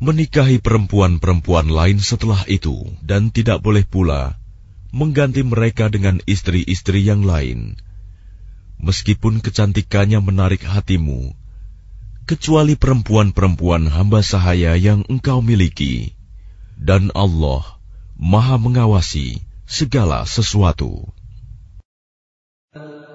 Menikahi 0.00 0.62
perempuan-perempuan 0.62 1.68
lain 1.68 2.00
setelah 2.00 2.40
itu, 2.48 2.88
dan 3.04 3.28
tidak 3.34 3.60
boleh 3.60 3.84
pula 3.84 4.40
mengganti 4.90 5.46
mereka 5.46 5.86
dengan 5.86 6.18
istri-istri 6.26 7.06
yang 7.06 7.22
lain, 7.22 7.78
meskipun 8.82 9.38
kecantikannya 9.38 10.18
menarik 10.18 10.66
hatimu, 10.66 11.30
kecuali 12.26 12.74
perempuan-perempuan 12.74 13.90
hamba 13.90 14.24
sahaya 14.24 14.74
yang 14.74 15.06
engkau 15.06 15.42
miliki, 15.44 16.14
dan 16.74 17.14
Allah 17.14 17.62
Maha 18.18 18.56
Mengawasi 18.56 19.42
segala 19.68 20.26
sesuatu. 20.26 21.10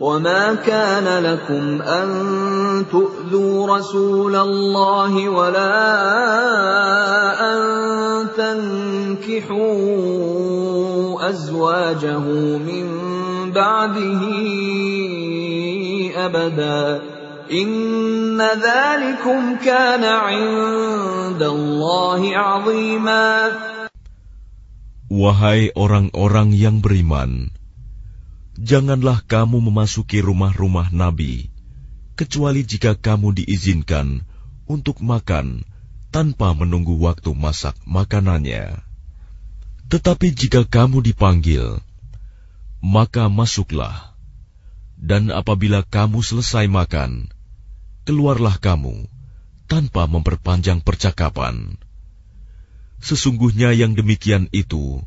وما 0.00 0.54
كان 0.64 1.04
لكم 1.24 1.82
ان 1.82 2.08
تؤذوا 2.88 3.76
رسول 3.76 4.36
الله 4.36 5.28
ولا 5.28 5.76
ان 7.52 7.60
تنكحوا 8.32 9.68
ازواجه 11.28 12.18
من 12.64 12.86
بعده 13.52 14.22
ابدا 16.16 17.02
ان 17.52 18.40
ذلكم 18.40 19.56
كان 19.60 20.04
عند 20.04 21.42
الله 21.42 22.36
عظيما 22.36 23.52
Wahai 25.10 25.74
orang-orang 25.74 26.54
yang 26.54 26.78
beriman, 26.78 27.50
janganlah 28.60 29.24
kamu 29.24 29.72
memasuki 29.72 30.20
rumah-rumah 30.20 30.92
Nabi, 30.92 31.48
kecuali 32.12 32.60
jika 32.60 32.92
kamu 32.92 33.40
diizinkan 33.40 34.20
untuk 34.68 35.00
makan 35.00 35.64
tanpa 36.12 36.52
menunggu 36.52 37.00
waktu 37.00 37.32
masak 37.32 37.72
makanannya. 37.88 38.76
Tetapi 39.88 40.28
jika 40.36 40.68
kamu 40.68 41.00
dipanggil, 41.00 41.80
maka 42.84 43.32
masuklah, 43.32 44.12
dan 45.00 45.32
apabila 45.32 45.80
kamu 45.80 46.20
selesai 46.20 46.68
makan, 46.68 47.32
keluarlah 48.04 48.60
kamu 48.60 49.08
tanpa 49.64 50.04
memperpanjang 50.04 50.84
percakapan. 50.84 51.80
Sesungguhnya 53.00 53.72
yang 53.72 53.96
demikian 53.96 54.52
itu 54.52 55.00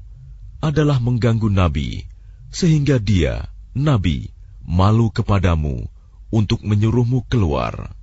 adalah 0.58 0.98
mengganggu 0.98 1.54
Nabi 1.54 2.13
sehingga 2.54 3.02
dia, 3.02 3.50
Nabi, 3.74 4.30
malu 4.62 5.10
kepadamu 5.10 5.90
untuk 6.30 6.62
menyuruhmu 6.62 7.26
keluar. 7.26 7.98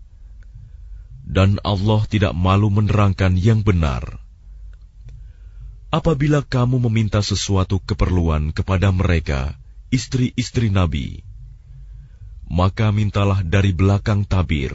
Dan 1.22 1.62
Allah 1.62 2.03
tidak 2.11 2.34
malu 2.34 2.66
menerangkan 2.74 3.38
yang 3.38 3.62
benar. 3.62 4.18
Apabila 5.94 6.42
kamu 6.42 6.82
meminta 6.90 7.22
sesuatu 7.22 7.78
keperluan 7.78 8.51
kepada 8.51 8.90
mereka, 8.90 9.55
istri-istri 9.94 10.70
Nabi, 10.70 11.22
maka 12.51 12.90
mintalah 12.90 13.46
dari 13.46 13.70
belakang 13.70 14.26
tabir. 14.26 14.74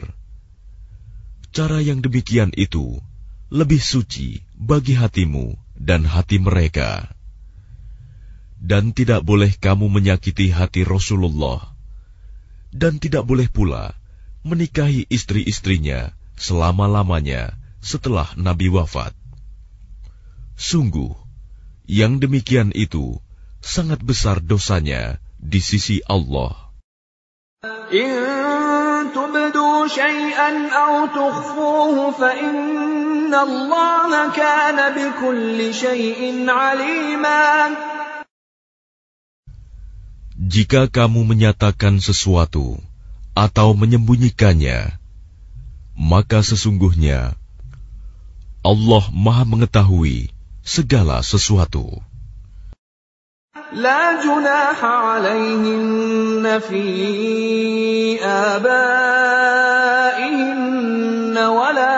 Cara 1.52 1.80
yang 1.84 2.00
demikian 2.00 2.52
itu 2.56 3.00
lebih 3.52 3.80
suci 3.80 4.40
bagi 4.56 4.96
hatimu 4.96 5.56
dan 5.76 6.04
hati 6.04 6.36
mereka 6.36 7.15
dan 8.60 8.96
tidak 8.96 9.22
boleh 9.22 9.52
kamu 9.56 9.88
menyakiti 9.92 10.50
hati 10.50 10.82
Rasulullah, 10.82 11.76
dan 12.72 12.98
tidak 12.98 13.28
boleh 13.28 13.48
pula 13.52 13.92
menikahi 14.46 15.06
istri-istrinya 15.10 16.14
selama-lamanya 16.38 17.56
setelah 17.82 18.30
Nabi 18.38 18.70
wafat. 18.72 19.12
Sungguh, 20.56 21.12
yang 21.86 22.18
demikian 22.18 22.72
itu 22.72 23.20
sangat 23.60 24.00
besar 24.02 24.40
dosanya 24.40 25.20
di 25.36 25.60
sisi 25.60 26.00
Allah 26.08 26.54
Jika 40.45 40.89
kamu 40.89 41.23
menyatakan 41.27 42.01
sesuatu 42.01 42.81
atau 43.37 43.77
menyembunyikannya, 43.77 44.97
maka 45.93 46.41
sesungguhnya 46.41 47.37
Allah 48.65 49.03
Maha 49.13 49.43
Mengetahui 49.45 50.29
segala 50.65 51.21
sesuatu. 51.21 52.01
لا 53.71 54.23
جناح 54.23 54.83
عليهن 54.83 56.59
في 56.59 56.83
آبائهن 58.23 59.31
ولا 61.37 61.94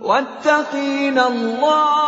واتقين 0.00 1.18
الله 1.18 2.02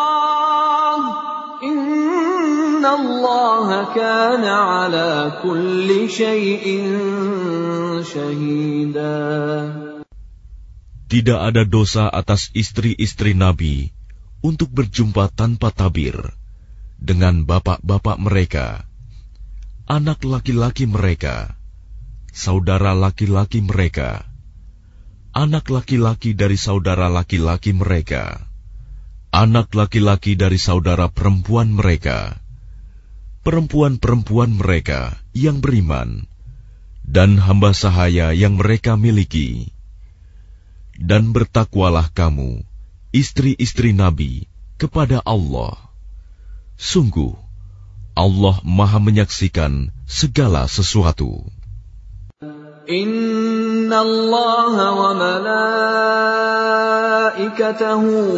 tidak 11.08 11.40
ada 11.40 11.62
dosa 11.64 12.12
atas 12.12 12.52
istri-istri 12.52 13.32
Nabi 13.32 13.88
untuk 14.44 14.68
berjumpa 14.68 15.32
tanpa 15.32 15.72
tabir 15.72 16.37
dengan 17.09 17.49
bapak-bapak 17.49 18.21
mereka, 18.21 18.85
anak 19.89 20.21
laki-laki 20.21 20.85
mereka, 20.85 21.57
saudara 22.29 22.93
laki-laki 22.93 23.65
mereka, 23.65 24.29
anak 25.33 25.73
laki-laki 25.73 26.37
dari 26.37 26.61
saudara 26.61 27.09
laki-laki 27.09 27.73
mereka 27.73 28.45
anak 29.29 29.77
laki-laki 29.77 30.33
dari 30.33 30.57
saudara 30.57 31.05
perempuan 31.09 31.69
mereka, 31.69 32.41
perempuan-perempuan 33.45 34.57
mereka 34.57 35.21
yang 35.37 35.61
beriman, 35.61 36.25
dan 37.05 37.37
hamba 37.37 37.73
sahaya 37.77 38.33
yang 38.33 38.57
mereka 38.57 38.97
miliki. 38.97 39.69
Dan 40.99 41.31
bertakwalah 41.31 42.11
kamu, 42.11 42.65
istri-istri 43.15 43.95
Nabi, 43.95 44.51
kepada 44.75 45.23
Allah. 45.23 45.88
Sungguh, 46.78 47.34
Allah 48.14 48.58
maha 48.62 48.98
menyaksikan 48.98 49.90
segala 50.06 50.66
sesuatu. 50.70 51.42
إن 52.84 53.88
الله 53.92 54.76
وملائكته 54.92 55.62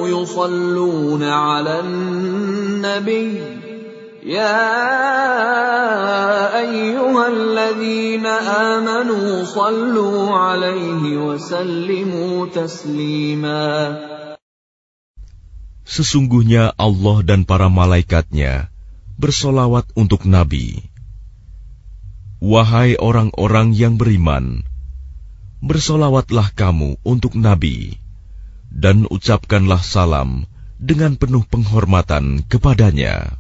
يصلون 0.07 1.23
على 1.23 1.81
النبي 1.81 3.43
يا 4.23 4.63
أيها 6.59 7.29
الذين 7.29 8.27
آمنوا 8.27 9.45
صلوا 9.45 10.31
عليه 10.31 11.19
وسلموا 11.19 12.47
تسليما 12.47 14.10
Sesungguhnya 15.92 16.72
Allah 16.80 17.20
dan 17.20 17.44
para 17.44 17.68
malaikatnya 17.68 18.72
bersolawat 19.20 19.92
untuk 20.00 20.24
Nabi. 20.24 20.88
Wahai 22.40 22.96
orang-orang 22.96 23.76
yang 23.76 24.00
beriman, 24.00 24.64
bersolawatlah 25.60 26.56
kamu 26.56 26.96
untuk 27.04 27.36
Nabi, 27.36 28.00
dan 28.72 29.04
ucapkanlah 29.12 29.84
salam 29.84 30.48
dengan 30.80 31.20
penuh 31.20 31.44
penghormatan 31.44 32.48
kepadanya. 32.48 33.36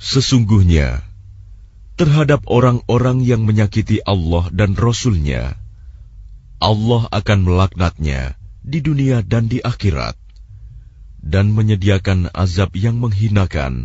Sesungguhnya, 0.00 1.04
terhadap 2.00 2.48
orang-orang 2.48 3.20
yang 3.20 3.44
menyakiti 3.44 4.00
Allah 4.00 4.48
dan 4.48 4.72
Rasul-Nya, 4.72 5.60
Allah 6.56 7.02
akan 7.12 7.38
melaknatnya 7.44 8.40
di 8.64 8.80
dunia 8.80 9.20
dan 9.20 9.52
di 9.52 9.60
akhirat, 9.60 10.16
dan 11.20 11.52
menyediakan 11.52 12.32
azab 12.32 12.72
yang 12.80 12.96
menghinakan 12.96 13.84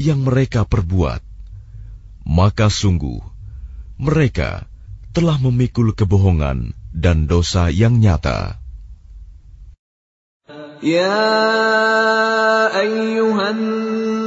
yang 0.00 0.24
mereka 0.24 0.64
perbuat, 0.64 1.20
maka 2.24 2.72
sungguh 2.72 3.20
mereka 4.00 4.64
telah 5.12 5.36
memikul 5.36 5.92
kebohongan 5.92 6.72
dan 6.96 7.28
dosa 7.28 7.68
yang 7.68 8.00
nyata. 8.00 8.56
Ya 10.80 11.20
ayyuhan 12.72 13.60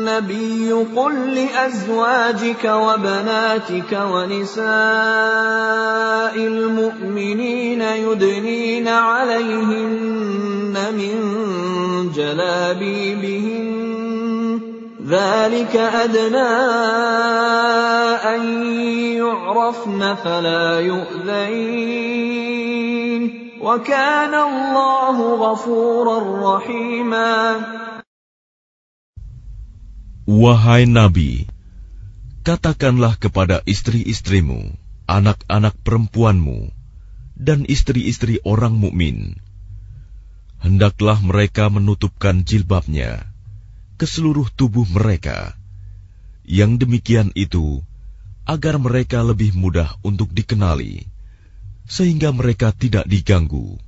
nabiy 0.06 0.70
qul 0.94 1.34
li 1.34 1.50
azwajika 1.50 2.78
wa 2.78 3.02
banatika 3.02 4.06
wa 4.06 4.30
nisa'il 4.30 4.70
mu'minina 6.70 7.98
yudnina 7.98 8.94
'alayhinna 8.94 10.94
min 10.94 11.18
jalabibihinna 12.14 13.83
ذلك 15.09 15.77
أدنى 15.77 16.53
أن 18.35 18.43
يعرفن 19.17 20.15
فلا 20.15 20.81
يؤذين 20.81 22.19
وكان 23.63 24.35
الله 24.35 25.17
غفورا 25.35 26.19
رحيما 26.57 27.35
Wahai 30.29 30.85
Nabi, 30.85 31.49
katakanlah 32.45 33.17
kepada 33.17 33.65
istri-istrimu, 33.65 34.77
anak-anak 35.09 35.73
perempuanmu, 35.81 36.69
dan 37.33 37.65
istri-istri 37.65 38.37
orang 38.45 38.77
mukmin, 38.77 39.41
hendaklah 40.61 41.17
mereka 41.25 41.73
menutupkan 41.73 42.45
jilbabnya 42.45 43.32
ke 44.04 44.12
seluruh 44.12 44.52
tubuh 44.52 44.84
mereka. 44.92 45.56
Yang 46.44 46.84
demikian 46.84 47.32
itu 47.40 47.80
agar 48.44 48.76
mereka 48.76 49.24
lebih 49.24 49.56
mudah 49.56 49.96
untuk 50.04 50.36
dikenali, 50.36 51.08
sehingga 51.88 52.36
mereka 52.36 52.76
tidak 52.76 53.08
diganggu. 53.08 53.80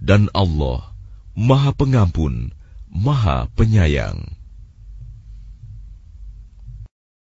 Dan 0.00 0.32
Allah 0.32 0.88
Maha 1.36 1.76
Pengampun, 1.76 2.56
Maha 2.88 3.44
Penyayang. 3.52 4.24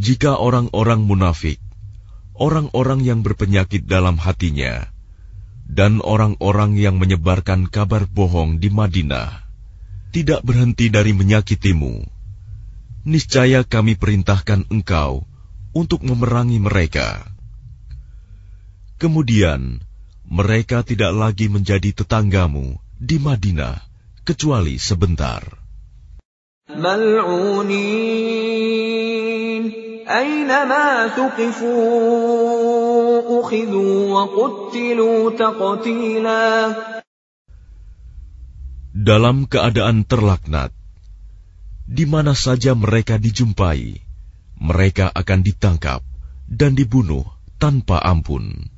Jika 0.00 0.40
orang-orang 0.40 1.04
munafik, 1.04 1.60
orang-orang 2.32 3.04
yang 3.04 3.20
berpenyakit 3.20 3.84
dalam 3.84 4.16
hatinya, 4.16 4.88
dan 5.68 6.00
orang-orang 6.00 6.80
yang 6.80 6.96
menyebarkan 6.96 7.68
kabar 7.68 8.08
bohong 8.08 8.64
di 8.64 8.72
Madinah, 8.72 9.44
tidak 10.08 10.40
berhenti 10.40 10.88
dari 10.88 11.12
menyakitimu, 11.12 12.00
niscaya 13.04 13.60
kami 13.60 14.00
perintahkan 14.00 14.72
engkau 14.72 15.28
untuk 15.76 16.00
memerangi 16.00 16.56
mereka. 16.56 17.20
Kemudian, 18.96 19.84
mereka 20.24 20.80
tidak 20.80 21.12
lagi 21.12 21.52
menjadi 21.52 21.92
tetanggamu 21.92 22.80
di 22.96 23.20
Madinah, 23.20 23.84
kecuali 24.24 24.80
sebentar. 24.80 25.44
Mal'unin 26.72 28.89
أينما 30.09 31.07
ثقفوا 31.07 31.81
أخذوا 33.39 33.95
وقتلوا 34.13 35.19
تقتيلا 35.31 36.45
Dalam 38.95 39.43
keadaan 39.51 40.07
terlaknat, 40.07 40.71
di 41.83 42.07
mana 42.07 42.31
saja 42.31 42.71
mereka 42.71 43.19
dijumpai, 43.19 43.99
mereka 44.55 45.11
akan 45.11 45.43
ditangkap 45.43 45.99
dan 46.47 46.79
dibunuh 46.79 47.27
tanpa 47.59 47.99
ampun. 47.99 48.71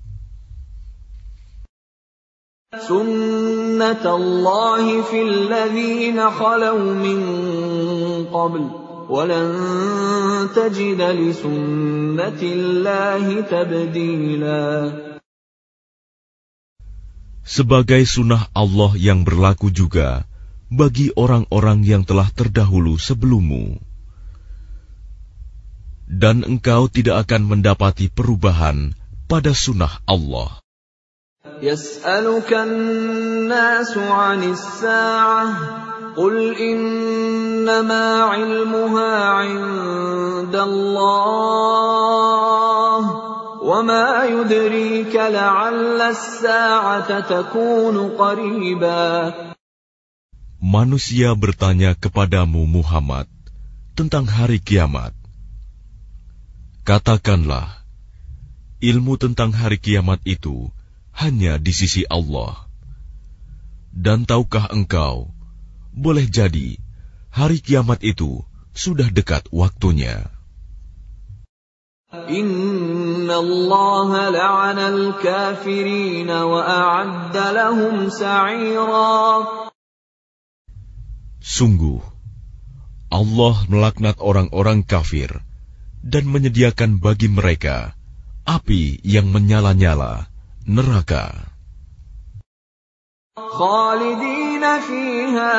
سنة 2.76 4.04
الله 4.04 5.02
في 5.02 5.22
الذين 5.24 6.30
خلوا 6.30 6.94
من 6.94 7.20
قبل 8.28 8.81
ولن 9.10 9.48
تجد 10.52 11.02
لسنة 11.02 12.42
الله 12.44 13.26
تبديلا 13.42 14.66
Sebagai 17.48 18.04
sunnah 18.04 18.52
Allah 18.52 18.92
yang 19.00 19.24
berlaku 19.24 19.72
juga 19.72 20.28
bagi 20.68 21.16
orang-orang 21.16 21.80
yang 21.88 22.04
telah 22.04 22.28
terdahulu 22.28 23.00
sebelummu. 23.00 23.80
Dan 26.12 26.44
engkau 26.44 26.92
tidak 26.92 27.24
akan 27.24 27.48
mendapati 27.48 28.12
perubahan 28.12 28.92
pada 29.32 29.56
sunnah 29.56 30.04
Allah. 30.04 30.60
يسألك 31.62 32.54
الناس 32.54 33.98
عن 33.98 34.44
الساعة 34.44 35.46
قل 36.14 36.56
إنما 36.58 38.06
علمها 38.24 39.14
عند 39.26 40.56
الله 40.56 41.58
وما 43.62 44.26
يدريك 44.26 45.16
لعل 45.16 46.02
الساعة 46.02 47.20
تكون 47.20 48.10
قريبا 48.14 49.34
Manusia 50.58 51.38
bertanya 51.38 51.94
kepadamu 51.94 52.66
Muhammad 52.66 53.30
tentang 53.94 54.26
hari 54.26 54.58
kiamat. 54.58 55.14
Katakanlah, 56.82 57.86
ilmu 58.82 59.22
tentang 59.22 59.54
hari 59.54 59.78
kiamat 59.78 60.18
itu 60.26 60.74
hanya 61.13 61.61
di 61.61 61.73
sisi 61.73 62.09
Allah. 62.09 62.69
Dan 63.93 64.25
tahukah 64.25 64.73
engkau, 64.73 65.29
boleh 65.93 66.25
jadi 66.25 66.81
hari 67.29 67.61
kiamat 67.61 68.01
itu 68.01 68.41
sudah 68.73 69.13
dekat 69.13 69.45
waktunya. 69.53 70.33
Inna 72.13 73.41
Allah 73.41 74.09
la'ana 74.33 74.85
al-kafirin 74.93 76.29
wa 76.29 76.61
a'adda 76.61 77.45
lahum 77.57 78.13
sa'ira. 78.13 79.49
Sungguh, 81.41 82.01
Allah 83.13 83.57
melaknat 83.69 84.21
orang-orang 84.21 84.85
kafir 84.85 85.41
dan 86.01 86.25
menyediakan 86.29 87.01
bagi 87.01 87.29
mereka 87.33 87.97
api 88.45 89.01
yang 89.05 89.29
menyala-nyala, 89.29 90.32
neraka. 90.68 91.56
خالدين 93.38 94.64
فيها 94.82 95.58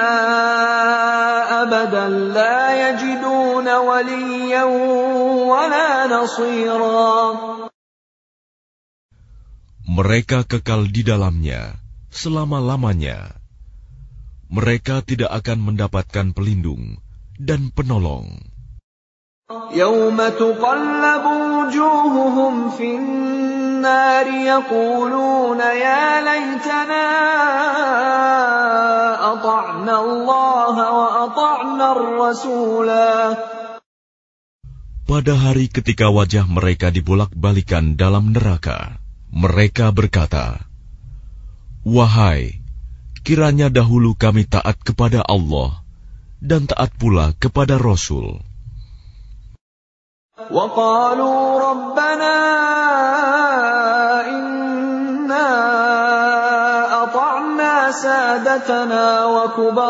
أبدا 1.63 2.09
لا 2.09 2.59
يجدون 2.91 3.67
وليا 3.69 4.65
ولا 5.47 5.91
نصيرا 6.07 7.09
Mereka 9.89 10.45
kekal 10.47 10.91
di 10.93 11.03
dalamnya 11.03 11.75
selama-lamanya. 12.13 13.35
Mereka 14.53 15.03
tidak 15.03 15.33
akan 15.43 15.59
mendapatkan 15.73 16.37
pelindung 16.37 17.03
dan 17.39 17.71
penolong. 17.75 18.29
يوم 19.73 20.19
تقلب 20.29 21.25
وجوههم 21.25 22.71
في 22.71 22.97
النار 23.83 24.27
يقولون 24.27 25.61
يا 25.61 26.07
ليتنا 26.23 27.07
أطعنا 29.33 29.95
الله 30.01 30.77
وأطعنا 30.99 31.87
الرسولا 31.93 33.11
Pada 35.09 35.33
hari 35.41 35.73
ketika 35.73 36.13
wajah 36.13 36.45
mereka 36.45 36.93
dibolak-balikan 36.93 37.97
dalam 37.97 38.37
neraka, 38.37 39.01
mereka 39.33 39.89
berkata, 39.89 40.61
Wahai, 41.81 42.61
kiranya 43.25 43.73
dahulu 43.73 44.13
kami 44.13 44.45
taat 44.45 44.77
kepada 44.85 45.25
Allah 45.25 45.81
dan 46.45 46.69
taat 46.69 46.93
pula 47.01 47.33
kepada 47.41 47.81
Rasul. 47.81 48.45
وقالوا 50.39 51.41
ربنا 51.71 52.37
سادتنا 57.93 59.07
وكبراءنا 59.35 59.89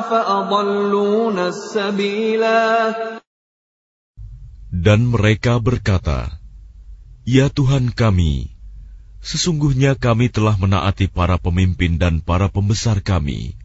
فأضلونا 0.00 1.44
السبيلا 1.48 2.62
Dan 4.84 5.08
mereka 5.08 5.56
berkata, 5.62 6.28
Ya 7.24 7.48
Tuhan 7.48 7.94
kami, 7.96 8.52
sesungguhnya 9.24 9.96
kami 9.96 10.28
telah 10.28 10.60
menaati 10.60 11.08
para 11.08 11.40
pemimpin 11.40 11.96
dan 11.96 12.20
para 12.20 12.52
pembesar 12.52 13.00
kami. 13.00 13.56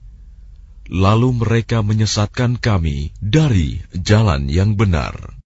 Lalu 0.88 1.44
mereka 1.44 1.84
menyesatkan 1.84 2.56
kami 2.56 3.12
dari 3.20 3.84
jalan 3.92 4.48
yang 4.48 4.80
benar. 4.80 5.40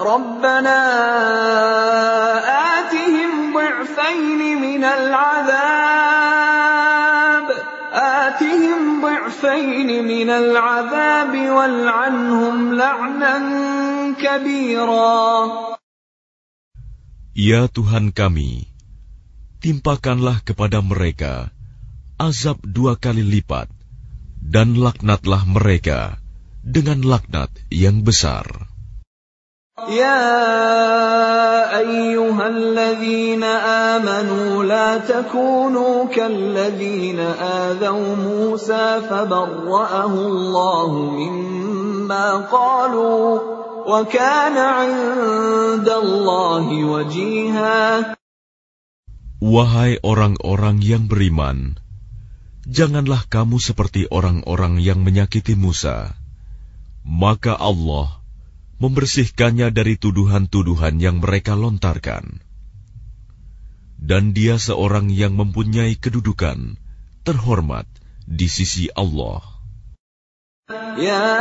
ربنا 0.00 0.78
آتهم 2.46 2.67
ضعفين 4.08 4.40
من 4.64 4.80
العذاب 4.84 5.46
آتهم 7.92 8.80
ضعفين 9.04 10.04
من 10.08 10.28
العذاب 10.30 11.32
والعنهم 11.36 12.56
لعنا 12.74 13.36
كبيرا 14.16 15.28
Ya 17.34 17.68
Tuhan 17.68 18.14
kami, 18.16 18.72
timpakanlah 19.60 20.40
kepada 20.48 20.80
mereka 20.80 21.52
azab 22.16 22.62
dua 22.64 22.96
kali 22.96 23.20
lipat, 23.20 23.68
dan 24.40 24.80
laknatlah 24.80 25.44
mereka 25.44 26.22
dengan 26.64 27.04
laknat 27.04 27.52
yang 27.68 28.00
besar. 28.00 28.67
يا 29.78 30.22
أيها 31.78 32.46
الذين 32.46 33.44
آمنوا 33.98 34.64
لا 34.64 34.98
تكونوا 34.98 36.06
كالذين 36.14 37.20
آذوا 37.20 38.16
موسى 38.16 39.00
فبرأه 39.10 40.14
الله 40.14 40.90
مما 40.94 42.46
قالوا 42.46 43.40
وكان 43.82 44.56
عند 44.58 45.88
الله 45.88 46.66
وجيها 46.84 48.14
Wahai 49.44 50.00
orang-orang 50.00 50.80
yang 50.80 51.04
beriman, 51.04 51.76
janganlah 52.64 53.28
kamu 53.28 53.60
seperti 53.60 54.08
orang-orang 54.08 54.80
yang 54.80 55.04
menyakiti 55.04 55.52
Musa. 55.52 56.16
Maka 57.04 57.52
Allah 57.52 58.17
membersihkannya 58.79 59.75
dari 59.75 59.99
tuduhan-tuduhan 59.99 61.03
yang 61.03 61.19
mereka 61.19 61.53
lontarkan. 61.53 62.39
Dan 63.99 64.31
dia 64.31 64.55
seorang 64.55 65.11
yang 65.11 65.35
mempunyai 65.35 65.99
kedudukan, 65.99 66.79
terhormat 67.27 67.83
di 68.23 68.47
sisi 68.47 68.87
Allah. 68.95 69.43
Ya 70.95 71.35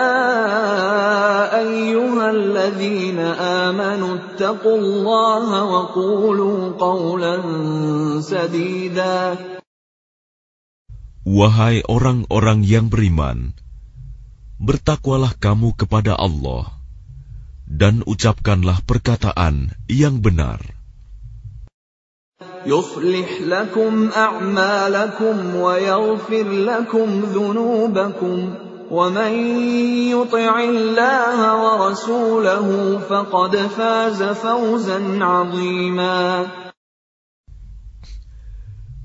ayyuhalladzina 1.54 3.38
amanu 3.70 4.34
taqullaha 4.34 5.58
wa 5.62 5.82
qulu 5.94 6.74
qawlan 6.74 7.44
sadida. 8.18 9.38
Wahai 11.22 11.86
orang-orang 11.86 12.66
yang 12.66 12.90
beriman, 12.90 13.54
bertakwalah 14.58 15.36
kamu 15.38 15.76
kepada 15.76 16.16
Allah 16.18 16.77
dan 17.67 18.05
ucapkanlah 18.05 18.83
perkataan 18.85 19.73
yang 19.89 20.21
benar. 20.21 20.61
يصلح 22.63 23.29
لكم 23.41 24.09
أعمالكم 24.15 25.35
ويغفر 25.55 26.47
لكم 26.49 27.07
ذنوبكم 27.35 28.37
ومن 28.91 29.33
يطع 30.15 30.53
الله 30.59 31.37
ورسوله 31.63 32.67
فقد 33.09 33.53
فاز 33.55 34.23
فوزا 34.23 34.99
عظيما 35.23 36.47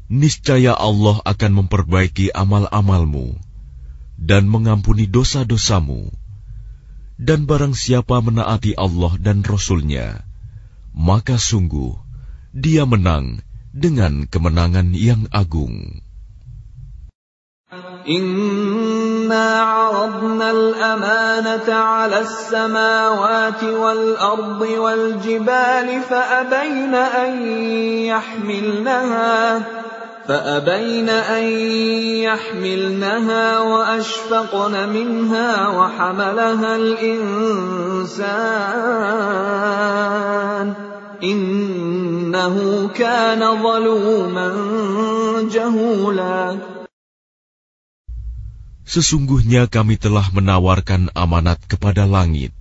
Niscaya 0.08 0.72
Allah 0.72 1.20
akan 1.20 1.52
memperbaiki 1.52 2.32
amal-amalmu 2.32 3.36
dan 4.16 4.48
mengampuni 4.48 5.04
dosa-dosamu. 5.04 6.08
Dan 7.22 7.50
barang 7.50 7.74
siapa 7.74 8.22
menaati 8.22 8.78
Allah 8.78 9.18
dan 9.18 9.42
Rasul-Nya, 9.42 10.22
maka 10.94 11.34
sungguh 11.34 11.98
dia 12.54 12.86
menang 12.86 13.42
dengan 13.74 14.30
kemenangan 14.30 14.94
yang 14.94 15.26
agung. 15.34 16.06
إنا 18.08 19.60
عرضنا 19.60 20.50
الأمانة 20.50 21.68
على 21.68 22.18
السماوات 22.20 23.62
والأرض 23.64 24.60
والجبال 24.60 25.88
فأبين 26.08 26.94
أن 26.94 27.32
يحملنها 28.08 29.62
فأبين 30.28 31.08
أن 31.08 31.44
يحملنها 32.28 33.58
وأشفقن 33.60 34.88
منها 34.88 35.68
وحملها 35.68 36.76
الإنسان 36.76 38.28
إنه 41.24 42.56
كان 42.92 43.40
ظلوما 43.62 44.48
جهولا 45.48 46.58
Sesungguhnya 48.88 49.68
kami 49.68 50.00
telah 50.00 50.32
menawarkan 50.32 51.12
amanat 51.12 51.60
kepada 51.68 52.08
langit, 52.08 52.56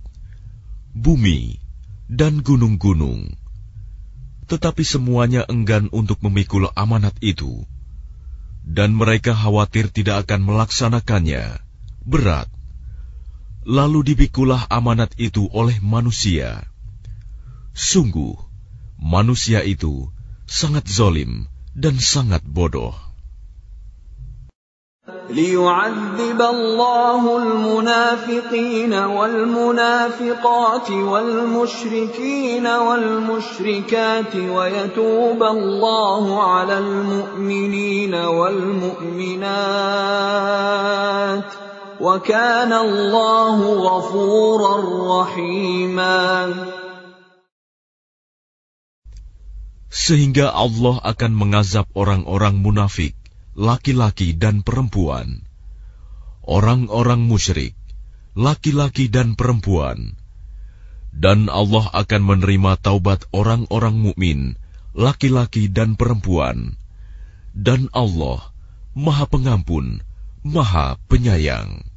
bumi, 0.92 1.56
dan 2.04 2.44
gunung-gunung. 2.44 3.32
Tetapi 4.43 4.83
semuanya 4.83 5.47
enggan 5.47 5.87
untuk 5.91 6.19
memikul 6.19 6.67
amanat 6.75 7.15
itu, 7.23 7.63
dan 8.63 8.95
mereka 8.95 9.35
khawatir 9.35 9.91
tidak 9.91 10.27
akan 10.27 10.43
melaksanakannya. 10.47 11.59
Berat. 12.03 12.51
Lalu 13.63 14.11
dibikulah 14.11 14.67
amanat 14.67 15.15
itu 15.15 15.47
oleh 15.51 15.79
manusia. 15.79 16.67
Sungguh, 17.71 18.35
manusia 18.99 19.63
itu 19.63 20.11
sangat 20.43 20.87
zolim 20.91 21.47
dan 21.71 21.95
sangat 21.99 22.43
bodoh. 22.43 23.12
ليعذب 25.03 26.41
الله 26.41 27.37
المنافقين 27.43 28.93
والمنافقات 28.93 30.91
والمشركين 30.91 32.67
والمشركات 32.67 34.35
ويتوب 34.35 35.43
الله 35.43 36.43
على 36.43 36.77
المؤمنين 36.77 38.15
والمؤمنات 38.15 39.43
وكان 41.99 42.73
الله 42.73 43.57
غفورا 43.59 44.75
رحيما. 45.19 46.53
Sehingga 49.91 50.55
Allah 50.55 50.95
akan 51.03 51.31
mengazab 51.35 51.91
orang-orang 51.91 52.55
munafik. 52.63 53.22
Laki-laki 53.53 54.33
dan 54.33 54.65
perempuan, 54.65 55.45
orang-orang 56.41 57.21
musyrik, 57.21 57.77
laki-laki 58.33 59.13
dan 59.13 59.37
perempuan, 59.37 60.17
dan 61.13 61.45
Allah 61.53 61.85
akan 61.93 62.21
menerima 62.25 62.81
taubat 62.81 63.29
orang-orang 63.29 63.93
mukmin, 63.93 64.57
laki-laki 64.97 65.69
dan 65.69 65.93
perempuan, 65.93 66.81
dan 67.53 67.93
Allah 67.93 68.41
Maha 68.97 69.29
Pengampun, 69.29 70.01
Maha 70.41 70.97
Penyayang. 71.05 71.92